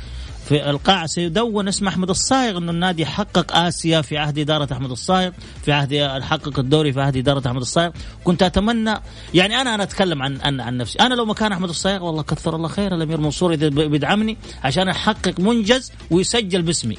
في 0.48 0.70
القاعة 0.70 1.06
سيدون 1.06 1.68
اسم 1.68 1.88
أحمد 1.88 2.10
الصايغ 2.10 2.58
أنه 2.58 2.72
النادي 2.72 3.06
حقق 3.06 3.56
آسيا 3.56 4.00
في 4.00 4.18
عهد 4.18 4.38
إدارة 4.38 4.72
أحمد 4.72 4.90
الصايغ 4.90 5.30
في 5.64 5.72
عهد 5.72 6.22
حقق 6.22 6.58
الدوري 6.58 6.92
في 6.92 7.00
عهد 7.00 7.16
إدارة 7.16 7.48
أحمد 7.48 7.60
الصايغ. 7.60 7.90
كنت 8.24 8.42
أتمنى 8.42 8.94
يعني 9.34 9.60
أنا 9.60 9.74
أنا 9.74 9.82
أتكلم 9.82 10.22
عن 10.22 10.40
عن, 10.40 10.60
عن 10.60 10.76
نفسي. 10.76 10.98
أنا 10.98 11.14
لو 11.14 11.24
مكان 11.24 11.52
أحمد 11.52 11.68
الصايغ 11.68 12.04
والله 12.04 12.22
كثر 12.22 12.56
الله 12.56 12.68
خير 12.68 12.94
الأمير 12.94 13.20
منصور 13.20 13.52
إذا 13.52 13.68
بيدعمني 13.68 14.36
عشان 14.64 14.88
أحقق 14.88 15.40
منجز 15.40 15.92
ويسجل 16.10 16.62
باسمي. 16.62 16.96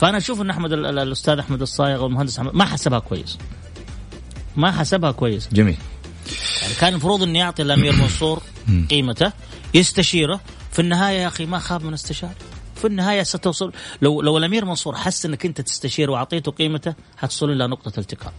فأنا 0.00 0.18
أشوف 0.18 0.40
أن 0.40 0.50
أحمد 0.50 0.72
ال- 0.72 0.86
ال- 0.86 0.98
الأستاذ 0.98 1.38
أحمد 1.38 1.62
الصايغ 1.62 2.02
والمهندس 2.04 2.38
أحمد 2.38 2.54
ما 2.54 2.64
حسبها 2.64 2.98
كويس. 2.98 3.38
ما 4.56 4.72
حسبها 4.72 5.10
كويس. 5.12 5.48
جميل. 5.52 5.76
يعني 6.62 6.74
كان 6.74 6.88
المفروض 6.92 7.22
إني 7.22 7.42
أعطي 7.42 7.62
الأمير 7.62 7.96
منصور 7.96 8.42
قيمته 8.90 9.32
يستشيره 9.74 10.40
في 10.72 10.78
النهاية 10.78 11.18
يا 11.18 11.26
أخي 11.26 11.46
ما 11.46 11.58
خاب 11.58 11.84
من 11.84 11.92
استشاره 11.92 12.34
في 12.76 12.86
النهاية 12.86 13.22
ستوصل 13.22 13.72
لو 14.02 14.22
لو 14.22 14.38
الأمير 14.38 14.64
منصور 14.64 14.96
حس 14.96 15.26
إنك 15.26 15.46
أنت 15.46 15.60
تستشير 15.60 16.10
وأعطيته 16.10 16.52
قيمته 16.52 16.94
حتصل 17.16 17.50
إلى 17.50 17.66
نقطة 17.66 18.00
التقاء. 18.00 18.32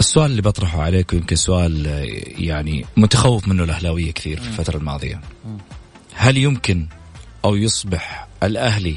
السؤال 0.00 0.30
اللي 0.30 0.42
بطرحه 0.42 0.82
عليك 0.82 1.12
يمكن 1.12 1.36
سؤال 1.36 1.86
آه، 1.86 2.04
يعني 2.42 2.86
متخوف 2.96 3.48
منه 3.48 3.64
الأهلاوية 3.64 4.12
كثير 4.12 4.40
في 4.40 4.48
الفترة 4.48 4.76
الماضية. 4.76 5.20
هل 6.14 6.36
يمكن 6.36 6.86
أو 7.44 7.56
يصبح 7.56 8.28
الأهلي 8.42 8.96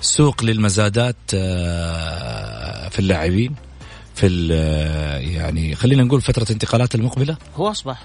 سوق 0.00 0.44
للمزادات 0.44 1.16
آه، 1.34 2.88
في 2.88 2.98
اللاعبين؟ 2.98 3.54
في 4.14 4.48
يعني 5.34 5.74
خلينا 5.74 6.02
نقول 6.02 6.20
فترة 6.20 6.46
انتقالات 6.50 6.94
المقبلة؟ 6.94 7.36
هو 7.56 7.70
أصبح. 7.70 8.02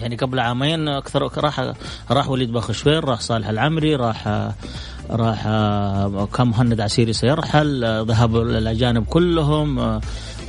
يعني 0.00 0.16
قبل 0.16 0.38
عامين 0.38 0.88
أكثر 0.88 1.30
راح 1.38 1.72
راح 2.10 2.28
وليد 2.28 2.52
باخشوير 2.52 3.04
راح 3.04 3.20
صالح 3.20 3.48
العمري 3.48 3.96
راح 3.96 4.52
راح 5.10 5.42
كان 6.34 6.46
مهند 6.46 6.80
عسيري 6.80 7.12
سيرحل 7.12 7.84
ذهب 8.08 8.36
الأجانب 8.36 9.04
كلهم 9.04 10.00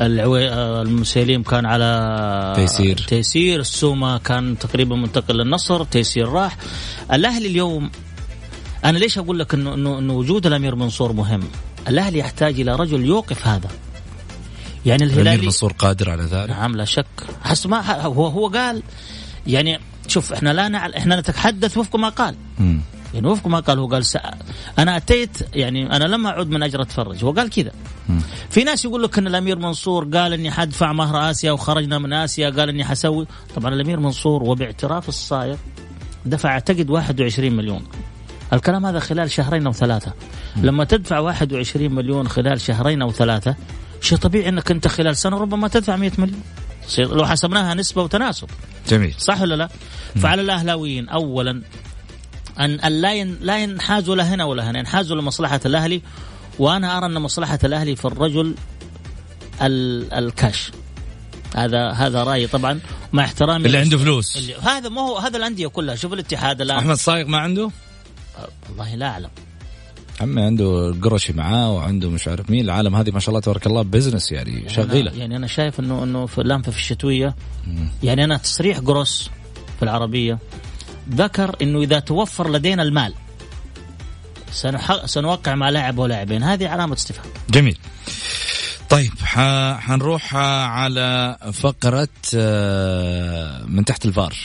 المسيليم 0.02 1.44
كان 1.44 1.66
على 1.66 2.54
تيسير. 2.56 2.98
تيسير 2.98 3.60
السومه 3.60 4.18
كان 4.18 4.58
تقريبا 4.60 4.96
منتقل 4.96 5.36
للنصر 5.36 5.84
تيسير 5.84 6.30
راح. 6.30 6.58
الأهلي 7.14 7.48
اليوم 7.48 7.92
أنا 8.86 8.98
ليش 8.98 9.18
أقول 9.18 9.40
لك 9.40 9.54
انه 9.54 9.74
انه 9.74 10.00
إنه 10.00 10.14
وجود 10.14 10.46
الأمير 10.46 10.76
منصور 10.76 11.14
مهم؟ 11.14 11.44
الأهلي 11.88 12.20
يحتاج 12.20 12.60
إلى 12.60 12.76
رجل 12.76 13.06
يوقف 13.06 13.48
هذا. 13.48 13.70
يعني 14.86 15.04
الهلالي 15.04 15.22
الامير 15.22 15.46
منصور 15.46 15.74
قادر 15.74 16.10
على 16.10 16.24
ذلك؟ 16.24 16.50
نعم 16.50 16.76
لا 16.76 16.86
شك. 16.86 17.06
حسب 17.44 17.70
ما 17.70 18.02
هو 18.02 18.28
هو 18.28 18.48
قال 18.48 18.84
يعني 19.48 19.80
شوف 20.08 20.34
إحنا 20.34 20.54
لا 20.54 20.68
نعلم 20.68 20.94
إحنا 20.94 21.20
نتحدث 21.20 21.78
وفق 21.78 21.96
ما 21.96 22.10
قال. 22.10 22.36
م. 22.60 22.80
يعني 23.14 23.28
وفق 23.28 23.48
ما 23.48 23.60
قال 23.60 23.80
هو 23.80 23.88
قال 23.88 24.06
سأ... 24.06 24.22
أنا 24.80 24.98
أتيت 24.98 25.56
يعني 25.56 25.96
أنا 25.96 26.04
لم 26.04 26.28
أعد 26.28 26.50
من 26.50 26.64
أجل 26.64 26.82
أتفرج. 26.82 27.26
هو 27.26 27.32
قال 27.32 27.50
كذا. 27.50 27.72
في 28.50 28.64
ناس 28.64 28.86
يقول 28.86 29.04
لك 29.04 29.18
إن 29.18 29.28
الأمير 29.28 29.60
منصور 29.60 30.06
قال 30.06 30.34
إني 30.34 30.52
حدفع 30.52 30.94
مهر 30.94 31.32
آسيا 31.32 31.52
وخرجنا 31.52 31.98
من 31.98 32.14
آسيا 32.14 32.50
قال 32.50 32.70
إني 32.70 32.86
حسوي. 32.86 33.28
طبعا 33.56 33.74
الأمير 33.74 34.00
منصور 34.00 34.44
وباعتراف 34.44 35.10
الصايغ 35.10 35.56
دفع 36.26 36.50
أعتقد 36.50 36.90
21 36.90 37.52
مليون. 37.56 37.84
الكلام 38.54 38.86
هذا 38.86 39.00
خلال 39.00 39.32
شهرين 39.32 39.66
أو 39.68 39.74
ثلاثة. 39.74 40.14
لما 40.58 40.84
تدفع 40.84 41.20
21 41.20 41.92
مليون 41.92 42.28
خلال 42.28 42.62
شهرين 42.62 43.02
أو 43.02 43.12
ثلاثة 43.12 43.56
شيء 44.02 44.18
طبيعي 44.18 44.50
إنك 44.50 44.72
أنت 44.72 44.88
خلال 44.88 45.18
سنة 45.18 45.38
ربما 45.38 45.68
تدفع 45.68 45.96
100 45.96 46.12
مليون. 46.18 46.42
لو 47.00 47.26
حسبناها 47.26 47.74
نسبة 47.74 48.04
وتناسب. 48.04 48.48
جميل. 48.90 49.16
صح 49.18 49.42
ولا 49.42 49.56
لا؟ 49.56 49.70
فعلى 50.16 50.42
الأهلاويين 50.42 51.10
اولا 51.10 51.62
أن 52.60 52.76
لا 52.76 53.24
لا 53.24 53.60
ينحازوا 53.60 54.16
لا 54.16 54.24
هنا 54.24 54.44
ولا 54.44 54.72
هنا 54.72 54.80
ينحازوا 54.80 55.22
لمصلحة 55.22 55.60
الأهلي 55.66 56.02
وأنا 56.60 56.98
أرى 56.98 57.06
أن 57.06 57.22
مصلحة 57.22 57.60
الأهلي 57.64 57.96
في 57.96 58.06
الرجل 58.06 58.56
الكاش. 59.62 60.72
هذا 61.56 61.92
هذا 61.92 62.24
رأيي 62.24 62.48
طبعا 62.48 62.80
مع 63.14 63.24
احترامي 63.24 63.66
اللي 63.66 63.78
عنده 63.78 63.98
فلوس. 63.98 64.38
اللي 64.38 64.56
هذا 64.56 64.90
ما 64.90 65.02
هو 65.02 65.18
هذا 65.18 65.38
الأندية 65.38 65.68
كلها 65.68 65.96
شوف 65.96 66.14
الاتحاد 66.14 66.62
الآن. 66.62 66.78
أحمد 66.78 66.96
صايغ 66.96 67.28
ما 67.28 67.38
عنده؟ 67.38 67.72
والله 68.70 68.96
لا 68.96 69.08
أعلم. 69.08 69.30
عمي 70.22 70.42
عنده 70.42 70.96
قرشي 71.02 71.34
معاه 71.34 71.72
وعنده 71.72 72.10
مش 72.10 72.28
عارف 72.28 72.50
مين. 72.50 72.66
العالم 72.66 72.96
هذه 72.96 73.12
ما 73.12 73.20
شاء 73.20 73.30
الله 73.30 73.40
تبارك 73.40 73.68
الله 73.68 73.82
business 73.82 74.32
يعني 74.32 74.70
شغيلة. 74.70 75.12
يعني 75.12 75.36
أنا 75.36 75.48
شايف 75.48 75.80
انه 75.80 76.04
إنه 76.04 76.26
في 76.26 76.42
الآن 76.42 76.62
في 76.62 76.68
الشتوية 76.68 77.36
يعني 78.04 78.24
أنا 78.24 78.38
تصريح 78.38 78.80
جروس 78.80 79.30
في 79.78 79.84
العربية 79.84 80.40
ذكر 81.10 81.56
إنه 81.62 81.82
إذا 81.82 82.00
توفر 82.00 82.52
لدينا 82.52 82.84
المال 82.84 83.14
سنوقع 85.06 85.56
مع 85.56 85.70
لاعب 85.70 85.98
ولاعبين. 85.98 86.44
هذه 86.44 86.68
علامة 86.68 86.94
استفهام. 86.94 87.32
جميل. 87.50 87.78
طيب 88.90 89.12
حنروح 89.80 90.36
على 90.36 91.38
فقرة 91.54 92.08
آه، 92.36 93.66
من 93.66 93.86
تحت 93.86 94.06
الفار. 94.06 94.36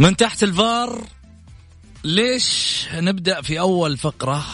من 0.00 0.16
تحت 0.16 0.42
الفار 0.42 1.04
ليش 2.04 2.86
نبدأ 2.94 3.42
في 3.42 3.60
أول 3.60 3.96
فقرة 3.96 4.44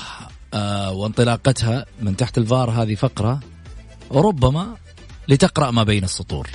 آه 0.54 0.92
وانطلاقتها 0.92 1.87
من 2.00 2.16
تحت 2.16 2.38
الفار 2.38 2.70
هذه 2.70 2.94
فقرة 2.94 3.40
ربما 4.12 4.76
لتقرأ 5.28 5.70
ما 5.70 5.82
بين 5.82 6.04
السطور. 6.04 6.48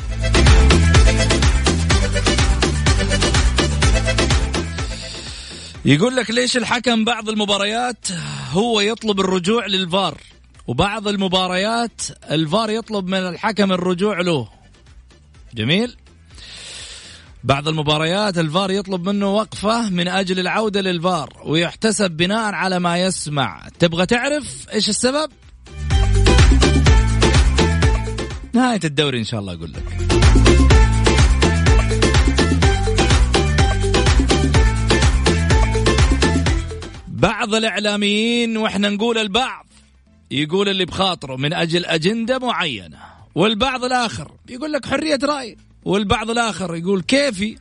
يقول 5.85 6.15
لك 6.15 6.31
ليش 6.31 6.57
الحكم 6.57 7.05
بعض 7.05 7.29
المباريات 7.29 8.07
هو 8.51 8.81
يطلب 8.81 9.19
الرجوع 9.19 9.65
للفار 9.65 10.17
وبعض 10.67 11.07
المباريات 11.07 12.01
الفار 12.31 12.69
يطلب 12.69 13.07
من 13.07 13.19
الحكم 13.19 13.71
الرجوع 13.71 14.21
له. 14.21 14.47
جميل؟ 15.53 15.95
بعض 17.43 17.67
المباريات 17.67 18.37
الفار 18.37 18.71
يطلب 18.71 19.09
منه 19.09 19.35
وقفة 19.35 19.89
من 19.89 20.07
أجل 20.07 20.39
العودة 20.39 20.81
للفار 20.81 21.41
ويحتسب 21.45 22.11
بناء 22.11 22.53
على 22.53 22.79
ما 22.79 22.97
يسمع. 22.97 23.67
تبغى 23.79 24.05
تعرف 24.05 24.67
إيش 24.73 24.89
السبب؟ 24.89 25.31
نهاية 28.53 28.79
الدوري 28.83 29.19
إن 29.19 29.23
شاء 29.23 29.39
الله 29.39 29.53
أقول 29.53 29.71
لك. 29.73 29.97
بعض 37.07 37.55
الإعلاميين 37.55 38.57
وإحنا 38.57 38.89
نقول 38.89 39.17
البعض 39.17 39.65
يقول 40.31 40.69
اللي 40.69 40.85
بخاطره 40.85 41.35
من 41.35 41.53
أجل 41.53 41.85
أجندة 41.85 42.39
معينة 42.39 42.97
والبعض 43.35 43.83
الآخر 43.83 44.31
يقول 44.49 44.73
لك 44.73 44.85
حرية 44.85 45.19
رأي. 45.23 45.57
والبعض 45.85 46.29
الآخر 46.29 46.75
يقول 46.75 47.01
كيفي 47.01 47.57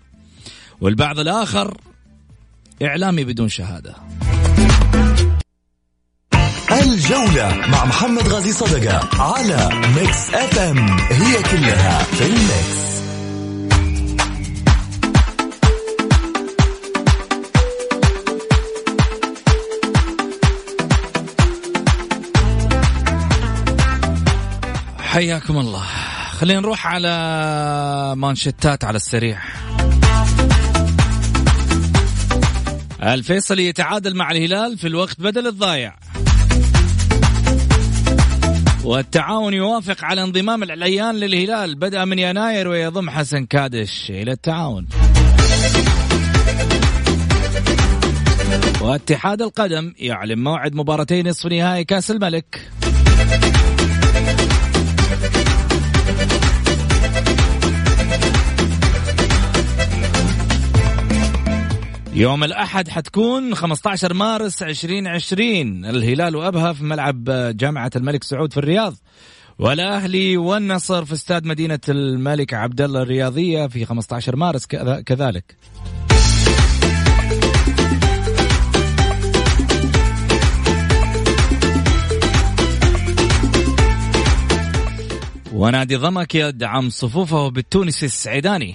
والبعض 0.81 1.19
الآخر 1.19 1.77
إعلامي 2.83 3.25
بدون 3.25 3.49
شهادة. 3.49 3.95
الجولة 6.73 7.67
مع 7.69 7.85
محمد 7.85 8.29
غازي 8.29 8.53
صدقة 8.53 9.23
على 9.23 9.71
Mix 9.97 10.35
FM 10.35 10.99
هي 10.99 11.43
كلها 11.43 11.99
في 12.03 12.27
ال 12.27 12.40
mix 12.40 12.81
حياكم 24.99 25.59
الله. 25.59 26.00
خلينا 26.41 26.61
نروح 26.61 26.87
على 26.87 28.15
مانشتات 28.17 28.85
على 28.85 28.97
السريع. 28.97 29.39
الفيصلي 33.03 33.67
يتعادل 33.67 34.17
مع 34.17 34.31
الهلال 34.31 34.79
في 34.79 34.87
الوقت 34.87 35.21
بدل 35.21 35.47
الضايع. 35.47 35.97
والتعاون 38.85 39.55
يوافق 39.55 40.05
على 40.05 40.23
انضمام 40.23 40.63
العليان 40.63 41.15
للهلال. 41.15 41.75
بدأ 41.75 42.05
من 42.05 42.19
يناير 42.19 42.69
ويضم 42.69 43.11
حسن 43.11 43.47
كادش 43.47 44.11
إلى 44.11 44.33
التعاون. 44.33 44.89
واتحاد 48.81 49.43
القدم 49.43 49.95
يعلن 49.99 50.39
موعد 50.39 50.75
مباراتي 50.75 51.23
نصف 51.23 51.47
نهائي 51.47 51.85
كأس 51.85 52.11
الملك. 52.11 52.71
يوم 62.15 62.45
الأحد 62.45 62.89
حتكون 62.89 63.55
15 63.55 64.15
مارس 64.15 64.63
2020 64.63 65.85
الهلال 65.85 66.37
وأبها 66.37 66.73
في 66.73 66.85
ملعب 66.85 67.25
جامعة 67.57 67.91
الملك 67.97 68.25
سعود 68.25 68.53
في 68.53 68.59
الرياض. 68.59 68.95
والأهلي 69.59 70.37
والنصر 70.37 71.05
في 71.05 71.13
استاد 71.13 71.45
مدينة 71.45 71.81
الملك 71.89 72.55
عبد 72.55 72.81
الله 72.81 73.03
الرياضية 73.03 73.67
في 73.67 73.85
15 73.85 74.37
مارس 74.37 74.67
كذلك. 75.07 75.57
ونادي 85.53 85.97
ضمك 85.97 86.35
يدعم 86.35 86.91
صفوفه 86.91 87.49
بالتونسي 87.49 88.07
السعيداني. 88.07 88.75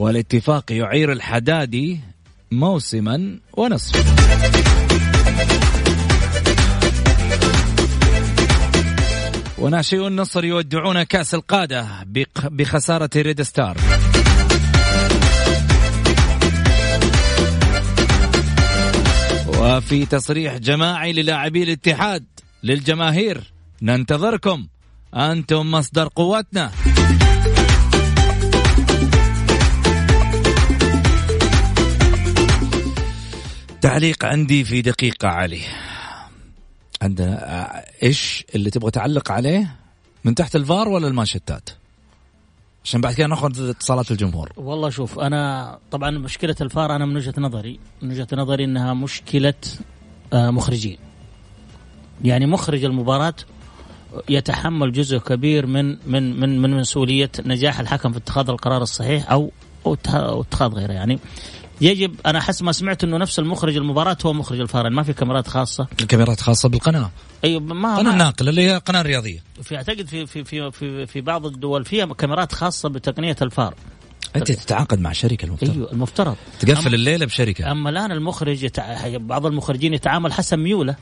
والاتفاق 0.00 0.72
يعير 0.72 1.12
الحدادي 1.12 2.00
موسما 2.50 3.38
ونصف 3.56 4.14
وناشئو 9.58 10.06
النصر 10.06 10.44
يودعون 10.44 11.02
كأس 11.02 11.34
القادة 11.34 11.88
بخسارة 12.44 13.10
ريد 13.16 13.42
ستار. 13.42 13.76
وفي 19.58 20.06
تصريح 20.06 20.56
جماعي 20.56 21.12
للاعبي 21.12 21.62
الاتحاد 21.62 22.24
للجماهير 22.62 23.52
ننتظركم. 23.82 24.66
أنتم 25.14 25.70
مصدر 25.70 26.08
قوتنا 26.08 26.70
تعليق 33.80 34.24
عندي 34.24 34.64
في 34.64 34.82
دقيقة 34.82 35.28
علي. 35.28 35.60
عندنا 37.02 37.60
آه، 37.60 37.84
إيش 38.02 38.44
اللي 38.54 38.70
تبغى 38.70 38.90
تعلق 38.90 39.30
عليه؟ 39.32 39.76
من 40.24 40.34
تحت 40.34 40.56
الفار 40.56 40.88
ولا 40.88 41.08
المانشتات؟ 41.08 41.70
عشان 42.84 43.00
بعد 43.00 43.14
كده 43.14 43.26
ناخذ 43.26 43.68
اتصالات 43.68 44.10
الجمهور. 44.10 44.52
والله 44.56 44.90
شوف 44.90 45.18
أنا 45.18 45.78
طبعا 45.90 46.10
مشكلة 46.10 46.56
الفار 46.60 46.96
أنا 46.96 47.06
من 47.06 47.16
وجهة 47.16 47.34
نظري 47.38 47.80
من 48.02 48.10
وجهة 48.10 48.28
نظري 48.32 48.64
إنها 48.64 48.94
مشكلة 48.94 49.54
آه، 50.32 50.50
مخرجين. 50.50 50.98
يعني 52.24 52.46
مخرج 52.46 52.84
المباراة 52.84 53.34
يتحمل 54.28 54.92
جزء 54.92 55.18
كبير 55.18 55.66
من 55.66 55.96
من 56.06 56.40
من 56.40 56.62
من 56.62 56.70
مسؤولية 56.70 57.30
نجاح 57.44 57.80
الحكم 57.80 58.12
في 58.12 58.18
اتخاذ 58.18 58.50
القرار 58.50 58.82
الصحيح 58.82 59.30
أو 59.30 59.50
أو 59.86 60.40
اتخاذ 60.40 60.72
غيره. 60.72 60.92
يعني 60.92 61.18
يجب 61.80 62.14
أنا 62.26 62.38
أحس 62.38 62.62
ما 62.62 62.72
سمعت 62.72 63.04
إنه 63.04 63.16
نفس 63.16 63.38
المخرج 63.38 63.76
المباراة 63.76 64.16
هو 64.26 64.32
مخرج 64.32 64.60
الفار 64.60 64.82
يعني 64.82 64.94
ما 64.94 65.02
في 65.02 65.12
كاميرات 65.12 65.48
خاصة. 65.48 65.86
الكاميرات 66.00 66.40
خاصة 66.40 66.68
بالقناة. 66.68 67.10
أيوه 67.44 67.60
ما 67.60 67.96
قناة 67.96 68.16
ناقل 68.16 68.48
اللي 68.48 68.62
هي 68.62 68.76
قناة 68.76 69.02
رياضية. 69.02 69.42
في 69.62 69.76
أعتقد 69.76 70.06
في 70.06 70.26
في 70.26 70.44
في 70.44 70.70
في, 70.70 71.06
في 71.06 71.20
بعض 71.20 71.46
الدول 71.46 71.84
فيها 71.84 72.06
كاميرات 72.06 72.52
خاصة 72.52 72.88
بتقنية 72.88 73.36
الفار. 73.42 73.74
أنت 74.36 74.52
تتعاقد 74.52 75.00
مع 75.00 75.12
شركة 75.12 75.46
المفترض. 75.46 75.70
أيوه 75.70 75.92
المفترض. 75.92 76.36
تقفل 76.60 76.94
الليلة 76.94 77.26
بشركة. 77.26 77.72
أما 77.72 77.90
الآن 77.90 78.12
المخرج 78.12 78.62
يتع... 78.62 79.16
بعض 79.16 79.46
المخرجين 79.46 79.94
يتعامل 79.94 80.32
حسب 80.32 80.58
ميوله. 80.58 80.96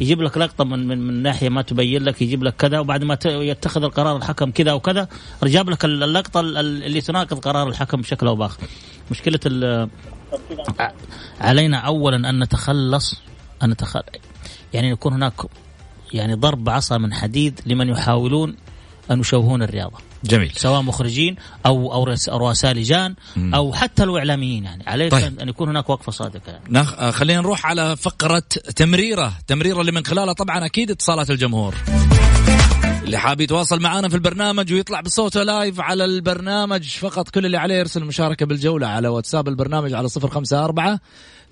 يجيب 0.00 0.22
لك 0.22 0.38
لقطة 0.38 0.64
من 0.64 0.88
من, 0.88 1.06
من 1.06 1.22
ناحية 1.22 1.48
ما 1.48 1.62
تبين 1.62 2.02
لك 2.02 2.22
يجيب 2.22 2.44
لك 2.44 2.56
كذا 2.56 2.78
وبعد 2.78 3.04
ما 3.04 3.18
يتخذ 3.24 3.82
القرار 3.82 4.16
الحكم 4.16 4.50
كذا 4.50 4.72
وكذا 4.72 5.08
جاب 5.42 5.70
لك 5.70 5.84
اللقطة 5.84 6.40
اللي 6.40 7.00
تناقض 7.00 7.38
قرار 7.38 7.68
الحكم 7.68 8.00
بشكل 8.00 8.26
أو 8.26 8.36
بآخر. 8.36 8.58
مشكلة 9.10 9.40
علينا 11.40 11.78
اولا 11.78 12.30
أن 12.30 12.42
نتخلص 12.42 13.14
أن 13.62 13.70
نتخ... 13.70 13.96
يعني 14.72 14.90
يكون 14.90 15.12
هناك 15.12 15.34
يعني 16.12 16.34
ضرب 16.34 16.68
عصا 16.68 16.98
من 16.98 17.14
حديد 17.14 17.60
لمن 17.66 17.88
يحاولون 17.88 18.56
أن 19.10 19.20
يشوهون 19.20 19.62
الرياضة. 19.62 19.98
جميل. 20.24 20.52
سواء 20.56 20.82
مخرجين 20.82 21.36
أو 21.66 21.92
أو 21.92 22.04
رؤساء 22.38 22.72
لجان 22.72 23.14
أو 23.54 23.72
حتى 23.72 24.02
الإعلاميين 24.02 24.64
يعني. 24.64 24.84
عليك 24.86 25.12
طيب. 25.12 25.40
أن 25.40 25.48
يكون 25.48 25.68
هناك 25.68 25.90
وقفة 25.90 26.12
صادقة 26.12 26.52
يعني. 26.52 26.64
نخ... 26.70 27.10
خلينا 27.10 27.40
نروح 27.40 27.66
على 27.66 27.96
فقرة 27.96 28.42
تمريرة. 28.76 29.32
تمريرة 29.46 29.80
اللي 29.80 29.92
من 29.92 30.04
خلالها 30.04 30.32
طبعا 30.32 30.66
أكيد 30.66 30.90
اتصالات 30.90 31.30
الجمهور. 31.30 31.74
اللي 33.10 33.18
حاب 33.18 33.40
يتواصل 33.40 33.80
معنا 33.80 34.08
في 34.08 34.14
البرنامج 34.14 34.72
ويطلع 34.72 35.00
بصوته 35.00 35.42
لايف 35.42 35.80
على 35.80 36.04
البرنامج 36.04 36.88
فقط 36.88 37.28
كل 37.28 37.46
اللي 37.46 37.56
عليه 37.56 37.74
يرسل 37.74 38.04
مشاركة 38.04 38.46
بالجولة 38.46 38.86
على 38.86 39.08
واتساب 39.08 39.48
البرنامج 39.48 39.92
على 39.94 40.08
صفر 40.08 40.28
خمسة 40.30 40.64
أربعة 40.64 41.00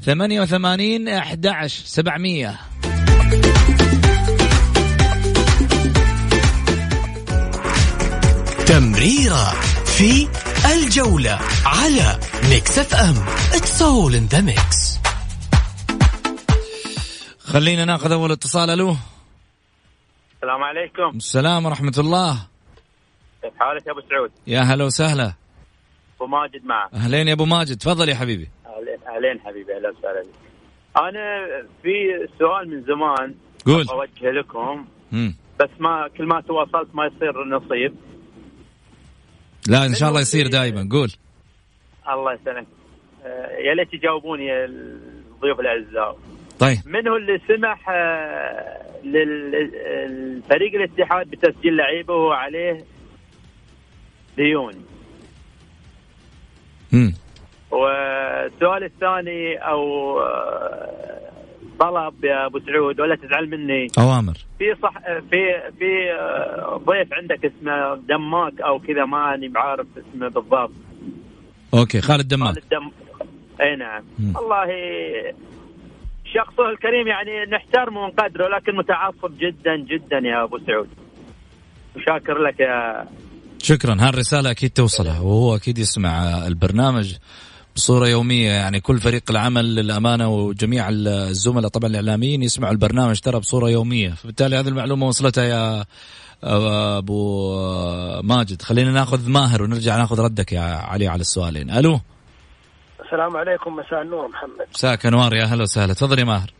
ثمانية 0.02 0.40
وثمانين 0.40 1.08
أحد 1.08 1.40
سبعمية. 1.86 2.60
تمريرة 8.66 9.54
في 9.84 10.28
الجولة 10.74 11.38
على 11.64 12.18
Mix 12.50 12.78
FM. 12.78 13.16
it's 13.52 13.82
all 13.82 14.14
in 14.14 14.26
the 14.26 14.40
mix 14.40 14.98
خلينا 17.44 17.84
ناخذ 17.84 18.12
أول 18.12 18.32
اتصال 18.32 18.70
ألو؟ 18.70 18.96
السلام 20.38 20.64
عليكم. 20.64 21.16
السلام 21.16 21.66
ورحمة 21.66 21.92
الله. 21.98 22.46
كيف 23.42 23.52
حالك 23.58 23.86
يا 23.86 23.92
أبو 23.92 24.00
سعود؟ 24.00 24.30
يا 24.46 24.60
هلا 24.60 24.84
وسهلا. 24.84 25.32
أبو 26.16 26.26
ماجد 26.26 26.64
معك. 26.64 26.94
أهلين 26.94 27.28
يا 27.28 27.32
أبو 27.32 27.44
ماجد. 27.44 27.76
تفضل 27.76 28.08
يا 28.08 28.14
حبيبي. 28.14 28.48
اهلين 28.66 28.98
أهلين 29.08 29.40
حبيبي. 29.40 29.76
أهلا 29.76 29.90
وسهلا 29.90 30.24
أنا 30.96 31.46
في 31.82 31.88
سؤال 32.38 32.70
من 32.70 32.82
زمان 32.82 33.34
قول. 33.66 33.86
اوجهه 33.88 34.30
لكم. 34.30 34.86
مم. 35.12 35.34
بس 35.60 35.70
ما 35.80 36.08
كل 36.16 36.26
ما 36.26 36.40
تواصلت 36.40 36.94
ما 36.94 37.06
يصير 37.06 37.44
نصيب. 37.44 37.94
لا 39.68 39.86
إن 39.86 39.94
شاء 39.94 40.08
الله 40.08 40.20
يصير 40.20 40.46
دائما 40.46 40.88
قول. 40.92 41.12
الله 42.08 42.32
يسلمك. 42.32 42.66
آه، 43.24 43.58
يا 43.68 43.74
ليت 43.74 43.92
تجاوبوني 43.92 44.64
الضيوف 44.64 45.60
الأعزاء. 45.60 46.18
طيب. 46.58 46.78
من 46.86 47.08
هو 47.08 47.16
اللي 47.16 47.40
سمح 47.48 47.88
آه، 47.90 48.82
للفريق 49.04 50.74
الاتحاد 50.74 51.30
بتسجيل 51.30 51.76
لعيبه 51.76 52.14
وعليه 52.14 52.84
ديون. 54.36 54.72
امم 56.94 57.14
والسؤال 57.70 58.84
الثاني 58.84 59.56
أو 59.56 60.20
آه، 60.20 61.18
طلب 61.80 62.24
يا 62.24 62.46
أبو 62.46 62.58
سعود 62.60 63.00
ولا 63.00 63.16
تزعل 63.16 63.50
مني. 63.50 63.86
أوامر. 63.98 64.34
في 64.58 64.74
صح 64.82 64.98
في 65.30 65.70
في 65.78 66.12
آه، 66.12 66.80
ضيف 66.86 67.12
عندك 67.12 67.44
اسمه 67.44 67.94
دماك 67.94 68.60
أو 68.60 68.78
كذا 68.78 69.04
ماني 69.04 69.48
بعارف 69.48 69.86
اسمه 69.98 70.28
بالضبط. 70.28 70.70
okay 71.74 72.00
خالد 72.00 72.28
دماك 72.28 72.54
خالد 72.54 72.68
دم 72.70 72.90
أي 73.60 73.76
نعم. 73.76 74.02
مم. 74.18 74.36
والله 74.36 74.66
شخصه 76.34 76.70
الكريم 76.70 77.06
يعني 77.06 77.50
نحترمه 77.56 78.00
ونقدره 78.00 78.48
لكن 78.56 78.76
متعصب 78.76 79.38
جدا 79.38 79.76
جدا 79.76 80.18
يا 80.28 80.44
أبو 80.44 80.58
سعود. 80.66 80.88
وشاكر 81.96 82.38
لك 82.38 82.60
يا 82.60 83.08
شكرا. 83.62 83.96
هالرسالة 84.00 84.50
أكيد 84.50 84.70
توصله 84.70 85.22
وهو 85.22 85.56
أكيد 85.56 85.78
يسمع 85.78 86.46
البرنامج 86.46 87.14
بصورة 87.76 88.08
يومية. 88.08 88.50
يعني 88.50 88.80
كل 88.80 88.98
فريق 88.98 89.22
العمل 89.30 89.74
للأمانة 89.74 90.28
وجميع 90.28 90.88
الزملاء 90.88 91.68
طبعا 91.68 91.90
الإعلاميين 91.90 92.42
يسمعوا 92.42 92.72
البرنامج 92.72 93.20
ترى 93.20 93.40
بصورة 93.40 93.70
يومية. 93.70 94.10
فبالتالي 94.10 94.56
هذه 94.56 94.68
المعلومة 94.68 95.06
وصلتها 95.06 95.44
يا 95.44 95.84
أبو 96.98 97.52
ماجد. 98.22 98.62
خلينا 98.62 98.92
ناخذ 98.92 99.30
ماهر 99.30 99.62
ونرجع 99.62 99.96
ناخذ 99.96 100.20
ردك 100.20 100.52
يا 100.52 100.60
علي 100.60 101.06
على 101.06 101.20
السؤالين. 101.20 101.70
ألو؟ 101.70 102.00
السلام 103.08 103.36
عليكم 103.36 103.76
مساء 103.76 104.02
النور 104.02 104.28
محمد. 104.28 104.66
مساك 104.74 105.06
أنوار 105.06 105.34
يا 105.34 105.44
هلا 105.44 105.62
وسهلا. 105.62 105.94
تفضل 105.94 106.18
يا 106.18 106.24
ماهر. 106.24 106.50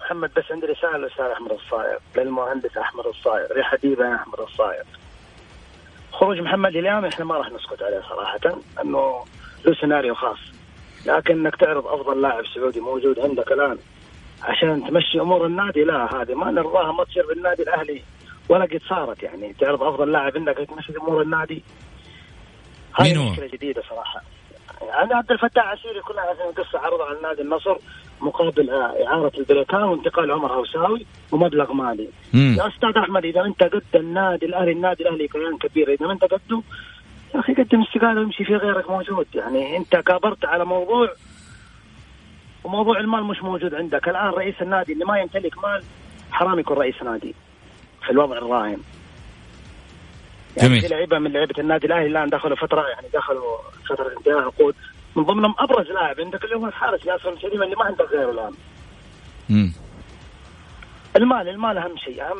محمد 0.00 0.30
بس 0.36 0.44
عندي 0.50 0.66
رسالة 0.66 0.96
للأستاذ 0.96 1.24
أحمد 1.24 1.52
الصاير 1.52 1.98
للمهندس 2.16 2.76
أحمد 2.76 3.06
الصاير 3.06 3.58
يا 3.58 3.62
حبيبي 3.62 4.02
يا 4.02 4.14
أحمد 4.14 4.40
الصاير. 4.40 4.84
خروج 6.12 6.38
محمد 6.38 6.76
اليوم 6.76 7.04
إحنا 7.04 7.24
ما 7.24 7.34
راح 7.34 7.46
نسكت 7.46 7.82
عليه 7.82 8.00
صراحة 8.00 8.60
انه 8.82 9.24
له 9.64 9.74
سيناريو 9.80 10.14
خاص. 10.14 10.38
لكن 11.06 11.34
إنك 11.34 11.56
تعرض 11.56 11.86
أفضل 11.86 12.22
لاعب 12.22 12.44
سعودي 12.54 12.80
موجود 12.80 13.18
عندك 13.18 13.52
الآن 13.52 13.78
عشان 14.42 14.84
تمشي 14.88 15.20
أمور 15.20 15.46
النادي 15.46 15.84
لا 15.84 16.08
هذه 16.14 16.34
ما 16.34 16.50
نرضاها 16.50 16.92
ما 16.92 17.04
تصير 17.04 17.26
بالنادي 17.26 17.62
الأهلي 17.62 18.02
ولا 18.48 18.64
قد 18.64 18.80
صارت 18.88 19.22
يعني. 19.22 19.52
تعرض 19.52 19.82
أفضل 19.82 20.12
لاعب 20.12 20.32
عندك 20.36 20.56
تمشي 20.56 20.92
أمور 20.96 21.22
النادي. 21.22 21.62
هذه 22.94 23.30
مشكلة 23.30 23.46
جديدة 23.46 23.82
صراحة. 23.90 24.22
يعني 24.88 25.14
عبد 25.14 25.32
الفتاح 25.32 25.66
عسيري 25.68 26.00
كلنا 26.00 26.20
عارفين 26.20 26.64
قصه 26.64 26.78
عرض 26.78 27.00
على 27.00 27.16
النادي 27.16 27.42
النصر 27.42 27.76
مقابل 28.20 28.70
إعارة 29.06 29.32
البريكان 29.38 29.82
وانتقال 29.82 30.30
عمر 30.30 30.52
هوساوي 30.52 31.06
ومبلغ 31.32 31.72
مالي. 31.72 32.08
مم. 32.34 32.56
يا 32.58 32.68
أستاذ 32.68 32.96
أحمد 32.98 33.24
إذا 33.24 33.40
أنت 33.40 33.62
قد 33.62 33.82
النادي 33.94 34.46
الأهلي 34.46 34.72
النادي 34.72 35.02
الأهلي 35.02 35.28
كيان 35.28 35.58
كبير 35.58 35.92
إذا 35.92 36.10
أنت 36.12 36.24
قده 36.24 36.62
يا 37.34 37.40
أخي 37.40 37.54
قدم 37.54 37.82
استقالة 37.82 38.20
ويمشي 38.20 38.44
في 38.44 38.56
غيرك 38.56 38.90
موجود 38.90 39.26
يعني 39.34 39.76
أنت 39.76 39.96
كابرت 39.96 40.44
على 40.44 40.64
موضوع 40.64 41.08
وموضوع 42.64 43.00
المال 43.00 43.24
مش 43.24 43.42
موجود 43.42 43.74
عندك 43.74 44.08
الآن 44.08 44.28
رئيس 44.30 44.54
النادي 44.62 44.92
اللي 44.92 45.04
ما 45.04 45.18
يمتلك 45.20 45.58
مال 45.64 45.82
حرام 46.32 46.58
يكون 46.58 46.76
رئيس 46.76 47.02
نادي 47.02 47.34
في 48.04 48.10
الوضع 48.10 48.36
الراهن 48.38 48.78
يعني 50.56 50.68
جميل. 50.68 50.80
في 50.80 50.88
لعيبة 50.88 51.18
من 51.18 51.32
لعيبة 51.32 51.54
النادي 51.58 51.86
الأهلي 51.86 52.06
الآن 52.06 52.28
دخلوا 52.28 52.56
فترة 52.56 52.88
يعني 52.88 53.06
دخلوا 53.14 53.58
فترة 53.88 54.12
انتهاء 54.18 54.38
عقود 54.38 54.74
من 55.16 55.22
ضمنهم 55.22 55.54
أبرز 55.58 55.86
لاعب 55.86 56.20
عندك 56.20 56.44
اللي 56.44 56.56
هو 56.56 56.66
الحارس 56.66 57.06
ياسر 57.06 57.32
الشريف 57.32 57.62
اللي 57.62 57.76
ما 57.76 57.84
عندك 57.84 58.08
غيره 58.12 58.30
الآن. 58.30 58.52
امم 59.50 59.72
المال 61.16 61.48
المال 61.48 61.78
أهم 61.78 61.96
شيء 61.96 62.22
أهم 62.22 62.38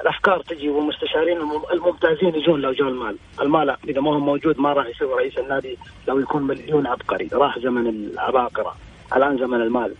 الأفكار 0.00 0.42
تجي 0.42 0.68
والمستشارين 0.68 1.36
الممتازين 1.72 2.42
يجون 2.42 2.60
لو 2.60 2.72
جاء 2.72 2.88
المال، 2.88 3.16
المال 3.40 3.76
إذا 3.88 4.00
ما 4.00 4.10
هو 4.10 4.20
موجود 4.20 4.58
ما 4.58 4.72
راح 4.72 4.86
يسوي 4.86 5.14
رئيس 5.14 5.38
النادي 5.38 5.78
لو 6.08 6.18
يكون 6.18 6.42
مليون 6.42 6.86
عبقري، 6.86 7.28
راح 7.32 7.58
زمن 7.58 7.86
العباقرة، 7.86 8.76
الآن 9.16 9.38
زمن 9.38 9.60
المال. 9.60 9.94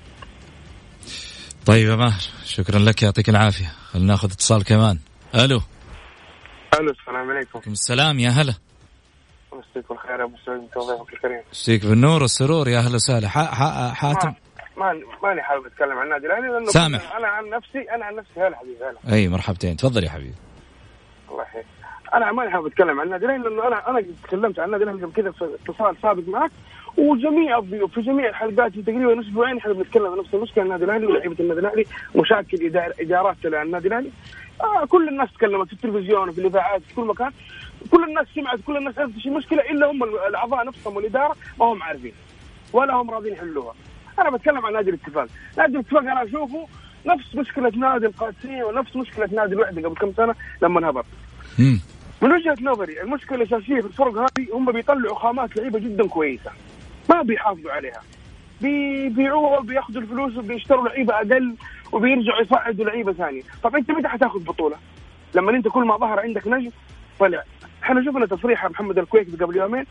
طيب 1.67 1.89
يا 1.89 1.97
ماهر 1.97 2.21
شكرا 2.45 2.79
لك 2.79 3.03
يعطيك 3.03 3.29
العافية، 3.29 3.73
خلينا 3.93 4.09
ناخذ 4.09 4.33
اتصال 4.33 4.65
كمان. 4.65 4.99
ألو 5.35 5.61
ألو 6.81 6.91
السلام 6.91 7.31
عليكم. 7.31 7.61
السلام 7.67 8.19
يا 8.19 8.29
هلا. 8.29 8.55
مسيك 9.53 9.89
بالخير 9.89 10.21
يا 10.21 10.25
أبو 10.25 10.37
سعود 10.47 10.61
انت 10.61 10.77
وضيفك 10.77 11.13
الكريم. 11.13 11.41
مسيك 11.53 11.87
بالنور 11.87 12.23
والسرور 12.23 12.69
يا 12.69 12.79
أهلا 12.79 12.95
وسهلا. 12.95 13.29
حاتم. 13.95 14.33
ما, 14.77 14.93
ما 14.93 15.01
ماني 15.23 15.43
حابب 15.43 15.67
أتكلم 15.67 15.99
عن 15.99 16.05
النادي 16.07 16.27
الأهلي 16.27 16.49
لأنه 16.49 16.67
سامح. 16.67 17.17
أنا 17.17 17.29
عن 17.29 17.51
نفسي 17.51 17.79
أنا 17.95 18.05
عن 18.05 18.15
نفسي 18.15 18.41
هلا 18.41 18.57
حبيبي 18.57 18.85
هلا. 18.85 19.15
أي 19.15 19.29
مرحبتين. 19.29 19.77
تفضل 19.77 20.05
يا 20.05 20.11
حبيبي. 20.11 20.35
الله 21.31 21.43
يحييك. 21.43 21.67
أنا 22.15 22.33
ماني 22.33 22.51
حابب 22.51 22.67
أتكلم 22.67 23.01
عن 23.01 23.07
النادي 23.07 23.27
الأهلي 23.27 23.43
لأنه 23.43 23.67
أنا 23.67 23.91
أنا 23.91 24.05
تكلمت 24.25 24.59
عن 24.59 24.67
النادي 24.67 24.85
الأهلي 24.85 25.03
قبل 25.03 25.13
كذا 25.13 25.31
في 25.31 25.57
اتصال 25.69 25.97
سابق 26.03 26.29
معك 26.29 26.51
وجميع 26.99 27.59
الضيوف 27.59 27.95
في 27.95 28.01
جميع 28.01 28.29
الحلقات 28.29 28.73
تقريبا 28.79 29.21
أسبوعين 29.21 29.59
إحنا 29.59 29.73
بنتكلم 29.73 30.07
عن 30.07 30.19
نفس 30.19 30.35
المشكلة 30.35 30.65
النادي 30.65 30.85
الأهلي 30.85 31.07
ولاعيبه 31.07 31.37
النادي 31.41 31.61
الأهلي 31.61 31.85
مشاكل 32.15 32.73
إدارات 33.01 33.37
النادي 33.45 33.89
الأهلي. 33.89 34.11
آه 34.61 34.85
كل 34.85 35.09
الناس 35.09 35.29
تكلمت 35.33 35.67
في 35.67 35.73
التلفزيون 35.73 36.29
وفي 36.29 36.41
الإذاعات 36.41 36.83
في 36.83 36.95
كل 36.95 37.05
مكان. 37.05 37.31
كل 37.91 38.05
الناس 38.05 38.27
سمعت 38.35 38.59
كل 38.67 38.77
الناس 38.77 38.99
عرفت 38.99 39.15
إيش 39.15 39.27
المشكلة 39.27 39.63
إلا 39.71 39.91
هم 39.91 40.03
الأعضاء 40.05 40.67
نفسهم 40.67 40.97
والإدارة 40.97 41.37
ما 41.61 41.67
هم 41.67 41.83
عارفين 41.83 42.13
ولا 42.73 42.95
هم 42.95 43.11
راضيين 43.11 43.35
يحلوها. 43.35 43.75
أنا 44.19 44.31
بتكلم 44.31 44.67
عن 44.67 44.73
نادي 44.73 44.91
الاتفاق. 44.91 45.27
نادي 45.59 45.75
الاتفاق 45.75 46.01
أنا 46.01 46.23
أشوفه 46.25 46.67
نفس 47.07 47.35
مشكلة 47.35 47.73
نادي 47.77 48.07
القادسية 48.07 48.65
ونفس 48.65 48.97
مشكلة 48.97 49.29
نادي 49.33 49.55
الوحدة 49.55 49.89
قبل 49.89 49.97
كم 49.99 50.13
سنة 50.17 50.35
لما 50.63 50.91
هبط 50.91 51.05
مم. 51.59 51.81
من 52.23 52.33
وجهة 52.33 52.57
نظري 52.63 53.01
المشكلة 53.03 53.39
الأساسية 53.43 53.81
في 53.81 53.87
الفرق 53.87 54.17
هذه 54.19 54.47
هم 54.53 54.73
بيطلعوا 54.73 55.19
خامات 55.19 55.57
لعيبة 55.57 55.79
جدا 55.79 56.07
كويسة 56.09 56.51
ما 57.11 57.23
بيحافظوا 57.23 57.73
عليها. 57.73 58.01
بيبيعوها 58.61 59.59
وبياخذوا 59.59 60.03
الفلوس 60.03 60.37
وبيشتروا 60.37 60.89
لعيبة 60.89 61.15
أقل 61.15 61.55
وبيرجعوا 61.95 62.41
يصعدوا 62.41 62.85
لعيبة 62.85 63.13
ثانية. 63.13 63.43
طب 63.63 63.77
أنت 63.77 63.91
متى 63.91 64.09
حتاخذ 64.09 64.45
بطولة؟ 64.45 64.77
لما 65.35 65.51
أنت 65.51 65.69
كل 65.69 65.85
ما 65.85 65.97
ظهر 65.97 66.21
عندك 66.21 66.47
نجم 66.47 66.71
طلع. 67.21 67.43
إحنا 67.83 68.05
شفنا 68.05 68.27
تصريح 68.27 68.71
محمد 68.71 68.99
الكويكي 68.99 69.37
قبل 69.37 69.57
يومين. 69.57 69.85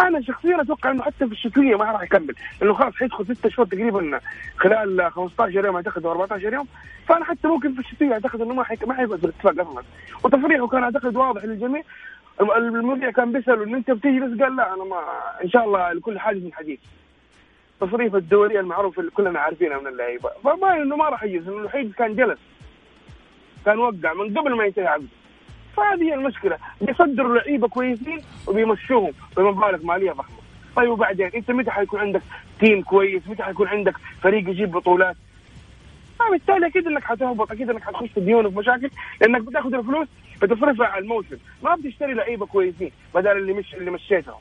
أنا 0.00 0.20
شخصيا 0.20 0.62
أتوقع 0.62 0.90
إنه 0.90 1.02
حتى 1.02 1.26
في 1.26 1.32
الشتوية 1.32 1.76
ما 1.76 1.84
راح 1.84 2.02
يكمل. 2.02 2.34
لأنه 2.60 2.74
خلاص 2.74 2.94
حيدخل 2.94 3.36
ست 3.36 3.48
شهور 3.48 3.68
تقريبا 3.68 4.20
خلال 4.56 5.10
15 5.12 5.64
يوم 5.66 5.76
أعتقد 5.76 6.06
أو 6.06 6.12
14 6.12 6.52
يوم. 6.52 6.66
فأنا 7.08 7.24
حتى 7.24 7.48
ممكن 7.48 7.74
في 7.74 7.80
الشتوية 7.80 8.12
أعتقد 8.12 8.40
إنه 8.40 8.54
ما 8.54 8.64
حيك... 8.64 8.88
ما 8.88 8.94
حيبقى 8.94 9.18
الاتفاق 9.24 9.60
أصلا 9.60 9.82
وتصريحه 10.24 10.66
كان 10.66 10.82
أعتقد 10.82 11.16
واضح 11.16 11.44
للجميع. 11.44 11.82
المذيع 12.56 13.10
كان 13.10 13.32
بيسال 13.32 13.62
انه 13.62 13.76
أنت 13.76 13.90
بتجلس؟ 13.90 14.42
قال 14.42 14.56
لا 14.56 14.74
أنا 14.74 14.84
ما 14.84 15.02
إن 15.44 15.50
شاء 15.50 15.64
الله 15.64 15.92
لكل 15.92 16.18
حادث 16.18 16.52
حديث 16.52 16.78
تصريف 17.82 18.14
الدوري 18.14 18.60
المعروف 18.60 18.98
اللي 18.98 19.10
كلنا 19.10 19.38
عارفينه 19.40 19.80
من 19.80 19.86
اللعيبة. 19.86 20.30
فما 20.44 20.82
إنه 20.82 20.96
ما 20.96 21.08
راح 21.08 21.22
يجلس 21.22 21.48
الوحيد 21.48 21.92
كان 21.92 22.14
جلس. 22.16 22.38
كان 23.66 23.78
وقع 23.78 24.12
من 24.12 24.38
قبل 24.38 24.54
ما 24.54 24.64
ينتهي 24.64 24.86
عقده 24.86 25.06
فهذه 25.76 26.02
هي 26.02 26.14
المشكلة. 26.14 26.58
بيصدروا 26.80 27.36
لعيبة 27.38 27.68
كويسين 27.68 28.22
وبيمشوهم 28.46 29.12
بمبالغ 29.36 29.86
مالية 29.86 30.12
ضخمة. 30.12 30.36
طيب 30.76 30.90
وبعدين؟ 30.90 31.30
أنت 31.34 31.50
متى 31.50 31.70
حيكون 31.70 32.00
عندك 32.00 32.22
تيم 32.60 32.82
كويس؟ 32.82 33.22
متى 33.28 33.42
حيكون 33.42 33.68
عندك 33.68 33.94
فريق 34.22 34.48
يجيب 34.48 34.70
بطولات؟ 34.70 35.16
فبالتالي 36.18 36.66
أكيد 36.66 36.86
إنك 36.86 37.04
حتهبط 37.04 37.52
أكيد 37.52 37.70
إنك 37.70 37.82
حتخش 37.82 38.08
في 38.08 38.20
ديون 38.20 38.46
وفي 38.46 38.58
مشاكل 38.58 38.90
لأنك 39.20 39.42
بتاخذ 39.42 39.74
الفلوس 39.74 40.08
بتصرفها 40.42 40.86
على 40.86 41.02
الموسم. 41.02 41.36
ما 41.62 41.74
بتشتري 41.74 42.14
لعيبة 42.14 42.46
كويسين 42.46 42.90
بدل 43.14 43.36
اللي 43.36 43.52
مش 43.52 43.74
اللي 43.74 43.90
مشيتهم. 43.90 44.40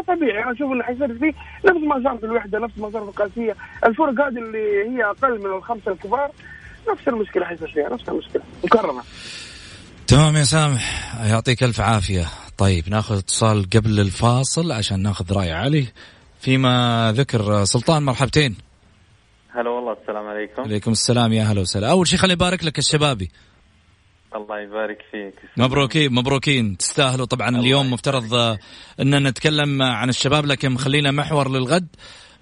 طبيعي. 0.00 0.42
أنا 0.42 0.52
أشوف 0.52 0.72
انه 0.72 0.82
حيصير 0.82 1.18
فيه 1.18 1.32
نفس 1.64 1.80
ما 1.88 2.02
صار 2.04 2.18
في 2.18 2.26
الوحدة 2.26 2.58
نفس 2.58 2.78
ما 2.78 2.90
صار 2.90 3.02
في 3.02 3.08
القاسية. 3.08 3.56
الفرق 3.84 4.26
هذه 4.26 4.38
اللي 4.38 4.90
هي 4.90 5.04
أقل 5.04 5.38
من 5.38 5.56
الخمسة 5.56 5.92
الكبار 5.92 6.30
نفس 6.92 7.08
المشكلة 7.08 7.44
حيصير 7.44 7.68
فيها 7.68 7.88
نفس 7.88 8.08
المشكلة. 8.08 8.42
مكرمة. 8.64 9.02
تمام 10.06 10.36
يا 10.36 10.44
سامح. 10.44 11.14
يعطيك 11.24 11.62
ألف 11.62 11.80
عافية. 11.80 12.24
طيب 12.58 12.88
ناخذ 12.88 13.18
اتصال 13.18 13.70
قبل 13.70 14.00
الفاصل 14.00 14.72
عشان 14.72 15.02
ناخذ 15.02 15.32
رأي 15.32 15.52
علي. 15.52 15.86
فيما 16.40 17.12
ذكر 17.16 17.64
سلطان 17.64 18.02
مرحبتين. 18.02 18.56
هلا 19.50 19.70
والله 19.70 19.96
السلام 20.02 20.26
عليكم. 20.26 20.62
عليكم 20.62 20.90
السلام 20.90 21.32
يا 21.32 21.44
هلا 21.44 21.60
وسهلا. 21.60 21.90
أول 21.90 22.06
شيء 22.06 22.18
خليني 22.18 22.34
أبارك 22.34 22.64
لك 22.64 22.78
الشبابي 22.78 23.30
الله 24.36 24.60
يبارك 24.60 24.98
فيك. 25.10 25.34
مبروكين 25.56 26.12
مبروكين. 26.12 26.76
تستاهلوا 26.76 27.26
طبعا 27.26 27.60
اليوم. 27.60 27.92
مفترض 27.92 28.34
إن 29.00 29.26
نتكلم 29.28 29.82
عن 29.82 30.08
الشباب 30.08 30.46
لكن 30.46 30.76
خلينا 30.76 31.10
محور 31.10 31.50
للغد 31.50 31.86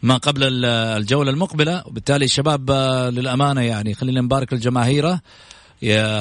ما 0.02 0.16
قبل 0.16 0.64
الجولة 0.64 1.30
المقبلة. 1.30 1.82
وبالتالي 1.86 2.24
الشباب 2.24 2.70
للأمانة 3.12 3.60
يعني 3.60 3.94
خلينا 3.94 4.20
نبارك 4.20 4.52
لجماهيره 4.52 5.20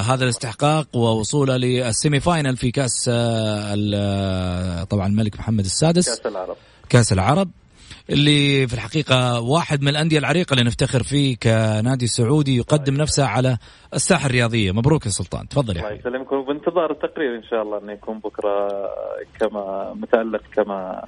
هذا 0.02 0.24
الاستحقاق 0.24 0.88
ووصوله 0.96 1.58
للسيمي 1.58 2.20
فاينل 2.20 2.58
في 2.58 2.72
كأس 2.72 3.06
طبعا 4.90 5.08
الملك 5.08 5.40
محمد 5.40 5.66
السادس. 5.66 6.10
كأس 6.10 6.26
العرب. 6.26 6.58
كأس 6.90 7.14
العرب. 7.14 7.50
اللي 8.10 8.68
في 8.68 8.74
الحقيقة 8.74 9.42
واحد 9.42 9.82
من 9.82 9.88
الأندية 9.88 10.20
العريقة 10.20 10.54
اللي 10.54 10.64
نفتخر 10.64 11.04
فيه 11.04 11.38
كنادي 11.44 12.08
سعودي 12.08 12.58
يقدم 12.58 12.94
نفسه 12.94 13.26
على 13.26 13.58
الساحة 13.94 14.26
الرياضية. 14.26 14.72
مبروك 14.72 15.06
يا 15.06 15.12
سلطان. 15.12 15.48
تفضل 15.48 15.78
يا 15.78 15.82
الله 15.82 15.94
يسلمكم 16.00 16.36
وبانتظار 16.36 16.92
التقرير 16.92 17.36
إن 17.36 17.44
شاء 17.44 17.62
الله 17.62 17.78
أنه 17.78 17.92
يكون 17.92 18.20
بكرة 18.20 18.70
كما 19.40 19.94
متألق 19.94 20.42
كما 20.56 21.06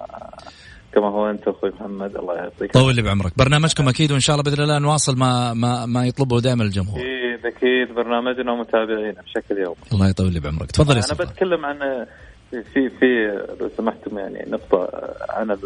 كما 0.94 1.08
هو 1.08 1.30
أنت 1.30 1.48
أخوي 1.48 1.70
محمد. 1.70 2.16
الله 2.16 2.36
يعطيك 2.36 2.74
طول 2.74 2.96
لي 2.96 3.02
بعمرك. 3.02 3.32
برنامجكم 3.38 3.90
أكيد 3.90 4.12
وإن 4.12 4.20
شاء 4.20 4.36
الله 4.36 4.44
بإذن 4.44 4.64
الله 4.64 4.80
نواصل 4.80 5.18
ما 5.18 5.54
ما 5.54 5.86
ما 5.86 6.08
يطلبه 6.08 6.42
دائما 6.42 6.64
الجمهور. 6.64 7.00
أكيد 7.00 7.46
أكيد. 7.46 7.96
برنامجنا 7.96 8.52
ومتابعينا 8.52 9.22
بشكل 9.22 9.58
يومي. 9.58 9.76
الله 9.94 10.10
يطول 10.10 10.34
لي 10.34 10.40
بعمرك. 10.40 10.72
تفضل 10.72 10.98
يا 10.98 11.02
أنا 11.06 11.14
بتكلم 11.14 11.66
عن 11.66 12.06
في 12.52 12.90
في 12.90 13.42
لو 13.60 13.70
سمحتم 13.78 14.18
يعني 14.18 14.46
نقطة 14.48 14.90
عن 15.30 15.58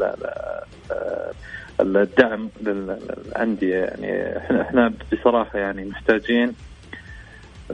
الدعم 1.79 2.49
للأندية. 2.61 3.75
يعني 3.75 4.37
إحنا 4.37 4.61
إحنا 4.61 4.93
بصراحة 5.13 5.59
يعني 5.59 5.85
محتاجين 5.85 6.53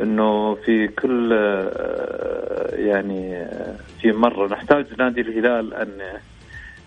إنه 0.02 0.56
في 0.56 0.88
كل 0.88 1.32
يعني 2.74 3.48
في 4.02 4.12
مرة 4.12 4.48
نحتاج 4.48 4.86
نادي 5.00 5.22
الهلال 5.22 5.74
أن 5.74 6.02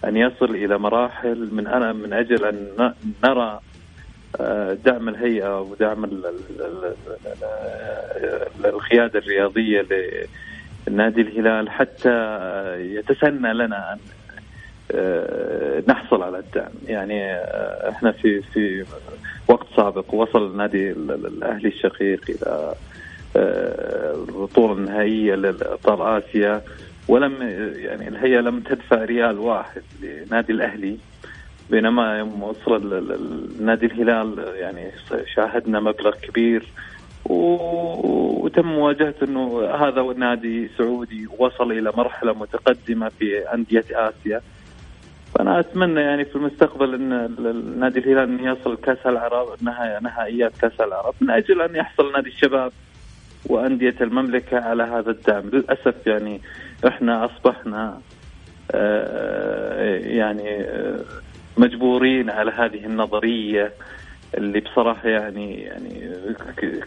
أن 0.04 0.16
يصل 0.16 0.50
إلى 0.54 0.78
مراحل 0.78 1.48
من 1.52 1.66
أنا 1.66 1.92
من 1.92 2.12
أجل 2.12 2.44
أن 2.44 2.92
نرى 3.24 3.60
دعم 4.84 5.08
الهيئة 5.08 5.60
ودعم 5.60 6.04
القيادة 8.64 9.18
الرياضية 9.18 9.86
نادي 10.90 11.20
الهلال 11.20 11.70
حتى 11.70 12.10
يتسنى 12.80 13.54
لنا 13.54 13.92
أن 13.92 13.98
نحصل 15.88 16.22
على 16.22 16.38
الدعم. 16.38 16.70
يعني 16.86 17.34
إحنا 17.88 18.12
في 18.12 18.42
في 18.42 18.84
وقت 19.48 19.66
سابق 19.76 20.14
وصل 20.14 20.56
نادي 20.56 20.90
الأهلي 20.92 21.68
الشقيق 21.68 22.20
إلى 22.28 22.74
البطولة 24.28 24.72
النهائية 24.72 25.34
لابطال 25.34 26.02
آسيا 26.02 26.62
ولم 27.08 27.32
يعني 27.76 28.08
الهيئة 28.08 28.40
لم 28.40 28.60
تدفع 28.60 29.04
ريال 29.04 29.38
واحد 29.38 29.82
لنادي 30.02 30.52
الأهلي. 30.52 30.96
بينما 31.70 32.18
يوم 32.18 32.42
وصل 32.42 33.04
نادي 33.60 33.86
الهلال 33.86 34.44
يعني 34.56 34.90
شاهدنا 35.34 35.80
مبلغ 35.80 36.14
كبير 36.22 36.66
وتم 37.24 38.66
مواجهة 38.66 39.14
أنه 39.22 39.64
هذا 39.64 40.02
نادي 40.02 40.68
سعودي 40.78 41.26
وصل 41.38 41.72
إلى 41.72 41.92
مرحلة 41.96 42.32
متقدمة 42.32 43.08
في 43.08 43.54
أندية 43.54 43.84
آسيا. 43.92 44.40
فأنا 45.34 45.60
أتمنى 45.60 46.00
يعني 46.00 46.24
في 46.24 46.36
المستقبل 46.36 46.94
أن 46.94 47.78
نادي 47.80 47.98
الهلال 47.98 48.40
أن 48.40 48.44
يصل 48.44 48.76
كأس 48.76 49.06
العرب 49.06 49.48
نهائيات 50.02 50.52
كأس 50.60 50.80
العرب 50.80 51.14
من 51.20 51.30
أجل 51.30 51.62
أن 51.62 51.76
يحصل 51.76 52.12
نادي 52.12 52.28
الشباب 52.28 52.72
وأندية 53.46 53.94
المملكة 54.00 54.60
على 54.60 54.82
هذا 54.82 55.10
الدعم. 55.10 55.42
للأسف 55.52 56.06
يعني 56.06 56.40
إحنا 56.86 57.24
أصبحنا 57.24 58.00
يعني 60.04 60.66
مجبورين 61.56 62.30
على 62.30 62.50
هذه 62.50 62.86
النظرية. 62.86 63.72
اللي 64.34 64.60
بصراحة 64.60 65.08
يعني 65.08 65.60
يعني 65.60 66.10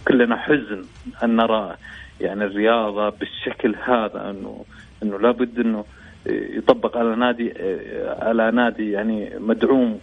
كلنا 0.08 0.36
حزن 0.38 0.86
أن 1.24 1.36
نرى 1.36 1.76
يعني 2.22 2.44
الرياضة 2.44 3.10
بالشكل 3.10 3.76
هذا 3.84 4.30
إنه 4.30 4.66
إنه 5.04 5.20
لابد 5.20 5.60
إنه 5.60 5.86
يطبق 6.30 6.98
على 6.98 7.16
نادي 7.16 7.54
على 8.06 8.52
نادي 8.52 8.92
يعني 8.92 9.32
مدعوم 9.40 10.00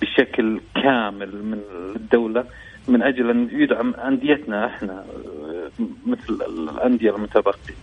بشكل 0.00 0.60
كامل 0.82 1.28
من 1.44 1.60
الدولة 1.96 2.44
من 2.88 3.02
أجل 3.02 3.30
أن 3.30 3.48
يدعم 3.52 3.94
أنديتنا 3.94 4.66
إحنا 4.66 5.04
مثل 6.06 6.38
الأندية 6.48 7.16
المتبقية. 7.16 7.74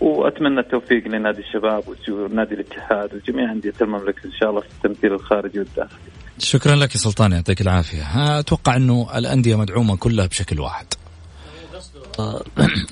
وأتمنى 0.00 0.60
التوفيق 0.60 1.08
لنادي 1.08 1.40
الشباب 1.40 1.82
ونادي 2.08 2.54
الاتحاد 2.54 3.14
وجميع 3.14 3.52
أندية 3.52 3.72
المملكة 3.80 4.26
إن 4.26 4.32
شاء 4.32 4.50
الله 4.50 4.60
في 4.60 4.68
التمثيل 4.70 5.12
الخارجي 5.12 5.58
والداخلي. 5.58 6.13
شكرا 6.38 6.76
لك 6.76 6.94
يا 6.94 7.00
سلطان 7.00 7.32
يعطيك 7.32 7.60
العافية. 7.60 8.38
أتوقع 8.38 8.76
إنه 8.76 9.08
الأندية 9.14 9.56
مدعومة 9.56 9.96
كلها 9.96 10.26
بشكل 10.26 10.60
واحد. 10.60 10.86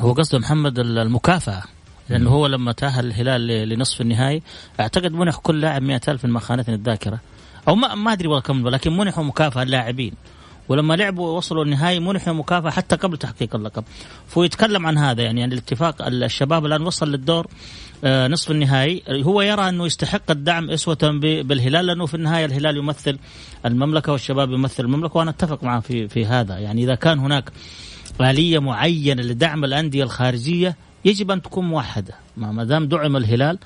هو 0.00 0.12
قصده 0.12 0.38
محمد 0.38 0.78
المكافأة 0.78 1.62
لأنه 2.08 2.30
هو 2.30 2.46
لما 2.46 2.72
تاهل 2.72 3.06
الهلال 3.06 3.68
لنصف 3.68 4.00
النهائي 4.00 4.42
أعتقد 4.80 5.12
منح 5.12 5.36
كل 5.36 5.60
لاعب 5.60 5.82
100000 5.82 6.24
ان 6.24 6.30
ما 6.30 6.40
خانتني 6.40 6.74
الذاكرة. 6.74 7.20
أو 7.68 7.74
ما 7.74 7.94
ما 7.94 8.12
أدري 8.12 8.28
والله 8.28 8.42
كم 8.42 8.68
لكن 8.68 8.96
منحوا 8.96 9.24
مكافأة 9.24 9.62
اللاعبين. 9.62 10.14
ولما 10.68 10.94
لعبوا 10.94 11.36
وصلوا 11.36 11.64
النهائي 11.64 12.00
منحوا 12.00 12.34
مكافأة 12.34 12.70
حتى 12.70 12.96
قبل 12.96 13.16
تحقيق 13.16 13.56
اللقب. 13.56 13.84
فهو 14.28 14.44
يتكلم 14.44 14.86
عن 14.86 14.98
هذا 14.98 15.22
يعني, 15.22 15.40
يعني 15.40 15.54
الاتفاق 15.54 16.06
الشباب 16.06 16.66
الآن 16.66 16.82
وصل 16.82 17.12
للدور 17.12 17.46
نصف 18.04 18.50
النهائي. 18.50 19.02
هو 19.08 19.42
يرى 19.42 19.68
أنه 19.68 19.86
يستحق 19.86 20.30
الدعم 20.30 20.70
أسوة 20.70 20.98
بالهلال 21.20 21.86
لأنه 21.86 22.06
في 22.06 22.14
النهاية 22.14 22.44
الهلال 22.44 22.76
يمثل 22.76 23.18
المملكة 23.66 24.12
والشباب 24.12 24.50
يمثل 24.50 24.84
المملكة 24.84 25.16
وأنا 25.16 25.30
أتفق 25.30 25.64
معه 25.64 25.80
في 25.80 26.08
في 26.08 26.26
هذا. 26.26 26.58
يعني 26.58 26.84
إذا 26.84 26.94
كان 26.94 27.18
هناك 27.18 27.50
آلية 28.20 28.58
معينة 28.58 29.22
لدعم 29.22 29.64
الأندية 29.64 30.04
الخارجية 30.04 30.76
يجب 31.04 31.30
أن 31.30 31.42
تكون 31.42 31.64
موحدة. 31.64 32.14
ما 32.36 32.64
دام 32.64 32.88
دعم 32.88 33.16
الهلال 33.16 33.58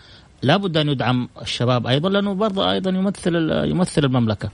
لابد 0.43 0.77
أن 0.77 0.89
يدعم 0.89 1.29
الشباب 1.43 1.87
أيضا 1.87 2.09
لأنه 2.09 2.35
برضه 2.35 2.73
أيضا 2.73 2.91
يمثل 2.91 3.35
يمثل 3.51 4.05
المملكة. 4.05 4.51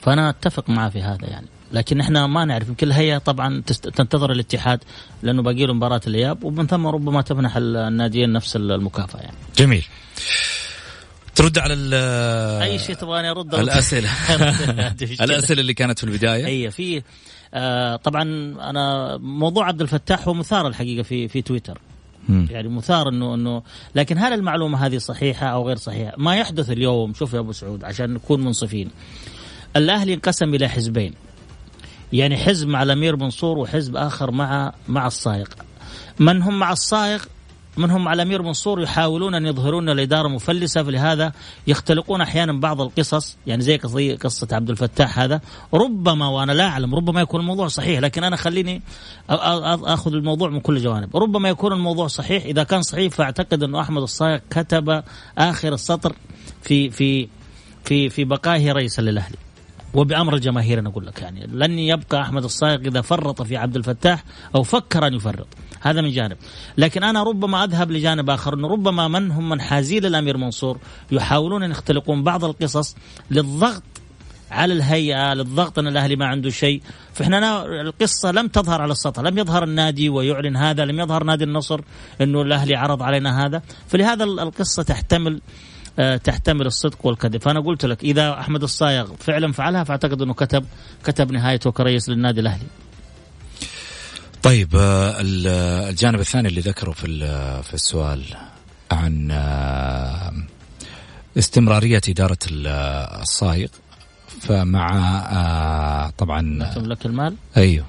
فأنا 0.00 0.30
أتفق 0.30 0.70
معه 0.70 0.88
في 0.88 1.02
هذا 1.02 1.26
يعني. 1.26 1.46
لكن 1.72 2.00
إحنا 2.00 2.26
ما 2.26 2.44
نعرف 2.44 2.68
يمكن 2.68 2.86
الهيئة 2.86 3.18
طبعا 3.18 3.62
تنتظر 3.94 4.32
الاتحاد 4.32 4.80
لأنه 5.22 5.42
باقي 5.42 5.66
له 5.66 5.72
مباراة 5.74 6.00
الإياب 6.06 6.44
ومن 6.44 6.66
ثم 6.66 6.86
ربما 6.86 7.22
تمنح 7.22 7.56
الناديين 7.56 8.32
نفس 8.32 8.56
المكافأة 8.56 9.20
يعني. 9.20 9.36
جميل. 9.56 9.86
ترد 11.34 11.58
على 11.58 11.74
أي 12.62 12.78
شيء 12.78 12.94
تبغاني 12.94 13.30
أرد 13.30 13.54
الأسئلة 13.54 14.08
الأسئلة 15.24 15.60
اللي 15.60 15.74
كانت 15.74 15.98
في 15.98 16.04
البداية 16.04 16.46
أي 16.46 16.70
في 16.70 17.02
آه 17.54 17.96
طبعا 17.96 18.22
أنا 18.70 19.16
موضوع 19.16 19.66
عبد 19.66 19.80
الفتاح 19.80 20.28
هو 20.28 20.34
مثار 20.34 20.66
الحقيقة 20.66 21.02
في 21.02 21.28
في 21.28 21.42
تويتر 21.42 21.78
يعني 22.28 22.68
مثار 22.68 23.08
إنه 23.08 23.34
إنه 23.34 23.62
لكن 23.94 24.18
هل 24.18 24.32
المعلومة 24.32 24.86
هذه 24.86 24.98
صحيحة 24.98 25.46
أو 25.46 25.68
غير 25.68 25.76
صحيحة؟ 25.76 26.12
ما 26.18 26.36
يحدث 26.36 26.70
اليوم 26.70 27.14
شوف 27.14 27.34
يا 27.34 27.38
أبو 27.38 27.52
سعود 27.52 27.84
عشان 27.84 28.14
نكون 28.14 28.44
منصفين. 28.44 28.90
الأهلي 29.76 30.14
انقسم 30.14 30.54
إلى 30.54 30.68
حزبين. 30.68 31.14
يعني 32.12 32.36
حزب 32.36 32.68
مع 32.68 32.82
الأمير 32.82 33.16
منصور 33.16 33.58
وحزب 33.58 33.96
آخر 33.96 34.30
مع 34.30 34.72
مع 34.88 35.06
الصايغ. 35.06 35.46
من 36.18 36.42
هم 36.42 36.58
مع 36.58 36.72
الصايغ 36.72 37.24
منهم 37.76 38.08
على 38.08 38.22
الأمير 38.22 38.42
منصور 38.42 38.82
يحاولون 38.82 39.34
أن 39.34 39.46
يظهرون 39.46 39.88
الإدارة 39.88 40.28
مفلسة 40.28 40.82
فلهذا 40.82 41.32
يختلقون 41.66 42.20
أحيانا 42.20 42.52
بعض 42.52 42.80
القصص 42.80 43.36
يعني 43.46 43.62
زي 43.62 43.76
قصه 44.16 44.48
عبد 44.52 44.70
الفتاح 44.70 45.18
هذا. 45.18 45.40
ربما 45.74 46.28
وأنا 46.28 46.52
لا 46.52 46.66
أعلم 46.66 46.94
ربما 46.94 47.20
يكون 47.20 47.40
الموضوع 47.40 47.68
صحيح 47.68 48.00
لكن 48.00 48.24
أنا 48.24 48.36
خليني 48.36 48.82
أخذ 49.28 50.12
الموضوع 50.12 50.48
من 50.48 50.60
كل 50.60 50.76
الجوانب 50.76 51.16
ربما 51.16 51.48
يكون 51.48 51.72
الموضوع 51.72 52.06
صحيح. 52.06 52.44
إذا 52.44 52.62
كان 52.62 52.82
صحيح 52.82 53.12
فأعتقد 53.12 53.62
أنه 53.62 53.80
أحمد 53.80 54.02
الصايغ 54.02 54.38
كتب 54.50 55.02
آخر 55.38 55.72
السطر 55.74 56.16
في 56.62 56.90
في 56.90 57.28
في 57.84 58.08
في 58.08 58.24
بقائه 58.24 58.72
رئيسا 58.72 59.02
للأهلي. 59.02 59.36
وبأمر 59.94 60.34
الجماهير 60.34 60.78
أنا 60.78 60.88
أقول 60.88 61.06
لك 61.06 61.22
يعني 61.22 61.46
لن 61.46 61.78
يبقى 61.78 62.20
أحمد 62.22 62.44
الصايغ 62.44 62.80
إذا 62.80 63.00
فرط 63.00 63.42
في 63.42 63.56
عبد 63.56 63.76
الفتاح 63.76 64.24
أو 64.54 64.62
فكر 64.62 65.06
أن 65.06 65.14
يفرط. 65.14 65.46
هذا 65.80 66.00
من 66.00 66.10
جانب. 66.10 66.36
لكن 66.78 67.04
أنا 67.04 67.22
ربما 67.22 67.64
أذهب 67.64 67.90
لجانب 67.90 68.30
آخر 68.30 68.54
إنه 68.54 68.68
ربما 68.68 69.08
من 69.08 69.30
هم 69.30 69.48
من 69.48 69.60
حازين 69.60 70.04
الأمير 70.04 70.36
منصور 70.36 70.78
يحاولون 71.12 71.62
أن 71.62 71.70
يختلقون 71.70 72.22
بعض 72.22 72.44
القصص 72.44 72.96
للضغط 73.30 73.82
على 74.50 74.72
الهيئة 74.72 75.34
للضغط 75.34 75.78
أن 75.78 75.86
الأهلي 75.86 76.16
ما 76.16 76.26
عنده 76.26 76.50
شيء. 76.50 76.82
فإحنا 77.14 77.64
القصة 77.80 78.30
لم 78.30 78.48
تظهر 78.48 78.82
على 78.82 78.92
السطح 78.92 79.22
لم 79.22 79.38
يظهر 79.38 79.64
النادي 79.64 80.08
ويعلن 80.08 80.56
هذا 80.56 80.84
لم 80.84 81.00
يظهر 81.00 81.24
نادي 81.24 81.44
النصر 81.44 81.80
إنه 82.20 82.42
الأهلي 82.42 82.76
عرض 82.76 83.02
علينا 83.02 83.46
هذا. 83.46 83.62
فلهذا 83.88 84.24
القصة 84.24 84.82
تحتمل 84.82 85.40
تحتمل 86.24 86.66
الصدق 86.66 87.06
والكذب. 87.06 87.42
فأنا 87.42 87.60
قلت 87.60 87.84
لك 87.84 88.04
إذا 88.04 88.40
أحمد 88.40 88.62
الصايغ 88.62 89.14
فعلا 89.18 89.52
فعلها 89.52 89.84
فأعتقد 89.84 90.22
أنه 90.22 90.34
كتب 90.34 90.64
كتب 91.04 91.32
نهايته 91.32 91.70
كرئيس 91.70 92.08
للنادي 92.08 92.40
الأهلي. 92.40 92.66
طيب 94.42 94.76
آه، 94.76 95.16
الجانب 95.90 96.20
الثاني 96.20 96.48
اللي 96.48 96.60
ذكره 96.60 96.90
في 96.90 97.06
في 97.62 97.74
السؤال 97.74 98.22
عن 98.92 99.28
آه، 99.30 100.32
استمرارية 101.38 102.00
إدارة 102.08 102.38
الصايغ 102.50 103.68
فمع 104.40 106.10
طبعا 106.18 106.72
تملك 106.74 107.06
المال؟ 107.06 107.34
أيوه. 107.56 107.86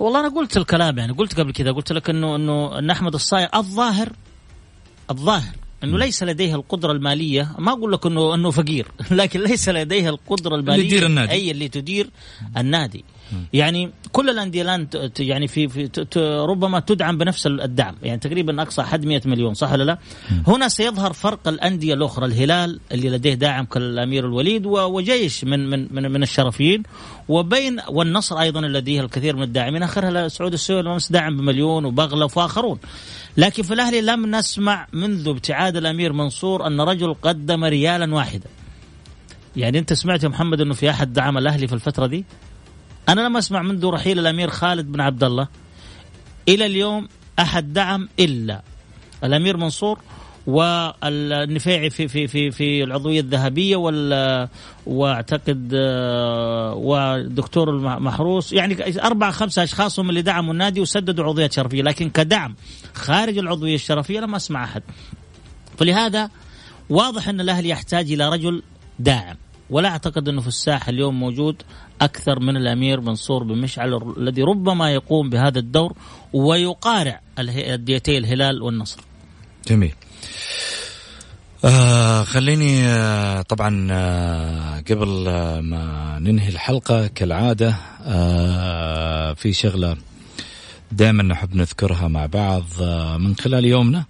والله 0.00 0.20
أنا 0.20 0.28
قلت 0.28 0.56
الكلام 0.56 0.98
يعني 0.98 1.12
قلت 1.12 1.40
قبل 1.40 1.52
كذا 1.52 1.72
قلت 1.72 1.92
لك 1.92 2.10
إنه 2.10 2.36
إنه 2.36 2.78
إن 2.78 2.90
أحمد 2.90 3.14
الصايغ 3.14 3.48
الظاهر 3.54 4.12
الظاهر 5.10 5.54
أنه 5.84 5.98
ليس 5.98 6.22
لديه 6.22 6.54
القدرة 6.54 6.92
المالية 6.92 7.52
ما 7.58 7.72
أقول 7.72 7.92
لك 7.92 8.06
انه 8.06 8.34
أنه 8.34 8.50
فقير 8.50 8.86
لكن 9.10 9.40
ليس 9.40 9.68
لديه 9.68 10.08
القدرة 10.08 10.56
المالية 10.56 10.82
اللي 10.82 10.88
تدير 10.88 11.06
النادي. 11.06 11.32
أي 11.32 11.50
اللي 11.50 11.68
تدير 11.68 12.10
النادي. 12.56 13.04
يعني 13.52 13.90
كل 14.12 14.30
الأندية 14.30 14.62
الآن 14.62 14.88
يعني 15.18 15.48
في, 15.48 15.68
في 15.68 15.90
ربما 16.48 16.80
تدعم 16.80 17.18
بنفس 17.18 17.46
الدعم 17.46 17.94
يعني 18.02 18.20
تقريبا 18.20 18.62
أقصى 18.62 18.82
حد 18.82 19.06
100 19.06 19.20
مليون 19.24 19.54
صح 19.54 19.72
ولا 19.72 19.84
لا؟ 19.84 19.98
هنا 20.46 20.68
سيظهر 20.68 21.12
فرق 21.12 21.48
الأندية 21.48 21.94
الأخرى 21.94 22.26
الهلال 22.26 22.80
اللي 22.92 23.08
لديه 23.10 23.34
داعم 23.34 23.64
كالأمير 23.64 24.26
الوليد 24.26 24.66
وجيش 24.66 25.44
من 25.44 25.70
من 25.70 25.88
من, 25.90 26.10
من 26.10 26.22
الشرفيين 26.22 26.82
وبين 27.28 27.80
والنصر 27.88 28.40
أيضا 28.40 28.60
لديه 28.60 29.00
الكثير 29.00 29.36
من 29.36 29.42
الداعمين 29.42 29.82
آخرها 29.82 30.28
سعود 30.28 30.52
السويل 30.52 30.88
امس 30.88 31.12
داعم 31.12 31.36
بمليون 31.36 31.84
وبغلف 31.84 32.38
واخرون 32.38 32.78
لكن 33.36 33.62
في 33.62 33.74
الأهلي 33.74 34.00
لم 34.00 34.36
نسمع 34.36 34.86
منذ 34.92 35.28
ابتعاد 35.28 35.76
الأمير 35.76 36.12
منصور 36.12 36.66
أن 36.66 36.80
رجل 36.80 37.14
قدم 37.14 37.64
ريالا 37.64 38.14
واحدا. 38.14 38.48
يعني 39.56 39.78
أنت 39.78 39.92
سمعت 39.92 40.22
يا 40.22 40.28
محمد 40.28 40.60
إنه 40.60 40.74
في 40.74 40.90
أحد 40.90 41.12
دعم 41.12 41.38
الأهلي 41.38 41.66
في 41.66 41.74
الفترة 41.74 42.06
دي؟ 42.06 42.24
أنا 43.08 43.20
لم 43.20 43.36
أسمع 43.36 43.62
منذ 43.62 43.86
رحيل 43.86 44.18
الأمير 44.18 44.50
خالد 44.50 44.92
بن 44.92 45.00
عبد 45.00 45.24
الله. 45.24 45.48
إلى 46.48 46.66
اليوم 46.66 47.08
أحد 47.38 47.72
دعم 47.72 48.08
إلا. 48.18 48.62
الأمير 49.24 49.56
منصور 49.56 49.98
والنفيعي 50.46 51.90
في 51.90 52.08
في 52.08 52.26
في 52.26 52.50
في 52.50 52.84
العضوية 52.84 53.20
الذهبية 53.20 53.76
وال 53.76 54.48
واعتقد 54.86 55.70
آه، 55.74 56.74
ودكتور 56.74 57.70
المحروس 57.70 58.52
يعني 58.52 59.00
أربع 59.04 59.30
خمسة 59.30 59.62
اشخاص 59.62 60.00
هم 60.00 60.10
اللي 60.10 60.22
دعموا 60.22 60.52
النادي 60.52 60.80
وسددوا 60.80 61.24
عضويات 61.24 61.52
شرفية 61.52 61.82
لكن 61.82 62.10
كدعم 62.10 62.54
خارج 62.94 63.38
العضوية 63.38 63.74
الشرفية 63.74 64.20
لم 64.20 64.34
أسمع 64.34 64.64
أحد 64.64 64.82
فلهذا 65.78 66.30
واضح 66.90 67.28
أن 67.28 67.40
الأهلي 67.40 67.68
يحتاج 67.68 68.12
إلى 68.12 68.28
رجل 68.28 68.62
داعم 68.98 69.36
ولا 69.70 69.88
أعتقد 69.88 70.28
أنه 70.28 70.40
في 70.40 70.48
الساحة 70.48 70.90
اليوم 70.90 71.20
موجود 71.20 71.62
أكثر 72.00 72.40
من 72.40 72.56
الأمير 72.56 73.00
منصور 73.00 73.42
بن 73.44 73.58
مشعل 73.58 74.14
الذي 74.16 74.42
ربما 74.42 74.90
يقوم 74.90 75.30
بهذا 75.30 75.58
الدور 75.58 75.92
ويقارع 76.32 77.20
الديتي 77.38 78.18
الهلال 78.18 78.62
والنصر. 78.62 79.00
جميل. 79.68 79.94
آه 81.64 82.24
خليني 82.24 82.86
آه 82.86 83.42
طبعا 83.42 83.88
آه 83.90 84.80
قبل 84.90 85.28
آه 85.28 85.60
ما 85.60 86.18
ننهي 86.20 86.48
الحلقة 86.48 87.06
كالعادة 87.06 87.76
آه 88.06 89.32
في 89.34 89.52
شغلة 89.52 89.96
دائما 90.92 91.22
نحب 91.22 91.56
نذكرها 91.56 92.08
مع 92.08 92.26
بعض 92.26 92.64
آه 92.80 93.16
من 93.16 93.36
خلال 93.36 93.64
يومنا. 93.64 94.04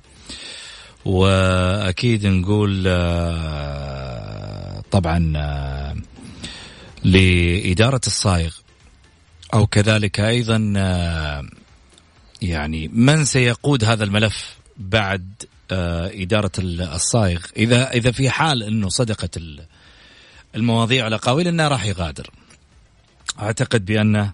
وأكيد 1.05 2.27
نقول 2.27 2.85
آه 2.87 4.83
طبعا 4.91 5.33
آه 5.37 5.97
لإدارة 7.05 8.01
الصايغ 8.07 8.55
أو 9.55 9.67
كذلك 9.67 10.21
أيضا 10.21 10.73
آه 10.77 11.43
يعني 12.43 12.89
من 12.89 13.25
سيقود 13.25 13.85
هذا 13.85 14.05
الملف 14.05 14.57
بعد 14.77 15.43
إدارة 15.73 16.53
الصايغ. 16.59 17.41
إذا 17.57 17.91
إذا 17.91 18.13
في 18.13 18.31
حال 18.31 18.63
أنه 18.63 18.89
صدقت 18.89 19.41
المواضيع 20.57 21.05
والأقاويل 21.05 21.49
أنه 21.49 21.69
راح 21.69 21.87
يغادر. 21.87 22.31
أعتقد 23.41 23.85
بأنه 23.85 24.33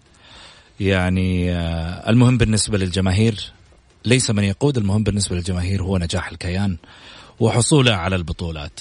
يعني 0.81 1.53
آه، 1.53 2.11
المهم 2.11 2.39
بالنسبة 2.39 2.78
للجماهير 2.78 3.53
ليس 4.05 4.31
من 4.31 4.45
يقود 4.45 4.78
المهم 4.78 5.03
بالنسبة 5.03 5.37
للجماهير 5.37 5.83
هو 5.83 5.99
نجاح 5.99 6.31
الكيان 6.31 6.76
وحصوله 7.41 7.95
على 7.95 8.16
البطولات. 8.16 8.81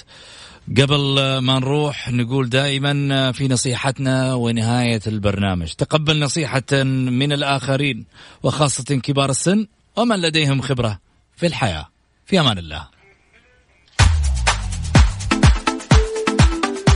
قبل 0.78 1.38
ما 1.38 1.58
نروح 1.58 2.10
نقول 2.12 2.48
دائما 2.48 3.32
في 3.32 3.48
نصيحتنا 3.48 4.34
ونهاية 4.34 5.00
البرنامج. 5.06 5.72
تقبل 5.72 6.20
نصيحة 6.20 6.82
من 6.82 7.32
الآخرين 7.32 8.04
وخاصة 8.42 8.84
كبار 8.84 9.30
السن 9.30 9.66
ومن 9.96 10.16
لديهم 10.20 10.60
خبرة 10.60 10.98
في 11.36 11.46
الحياة. 11.46 11.88
في 12.30 12.40
أمان 12.40 12.58
الله. 12.58 12.88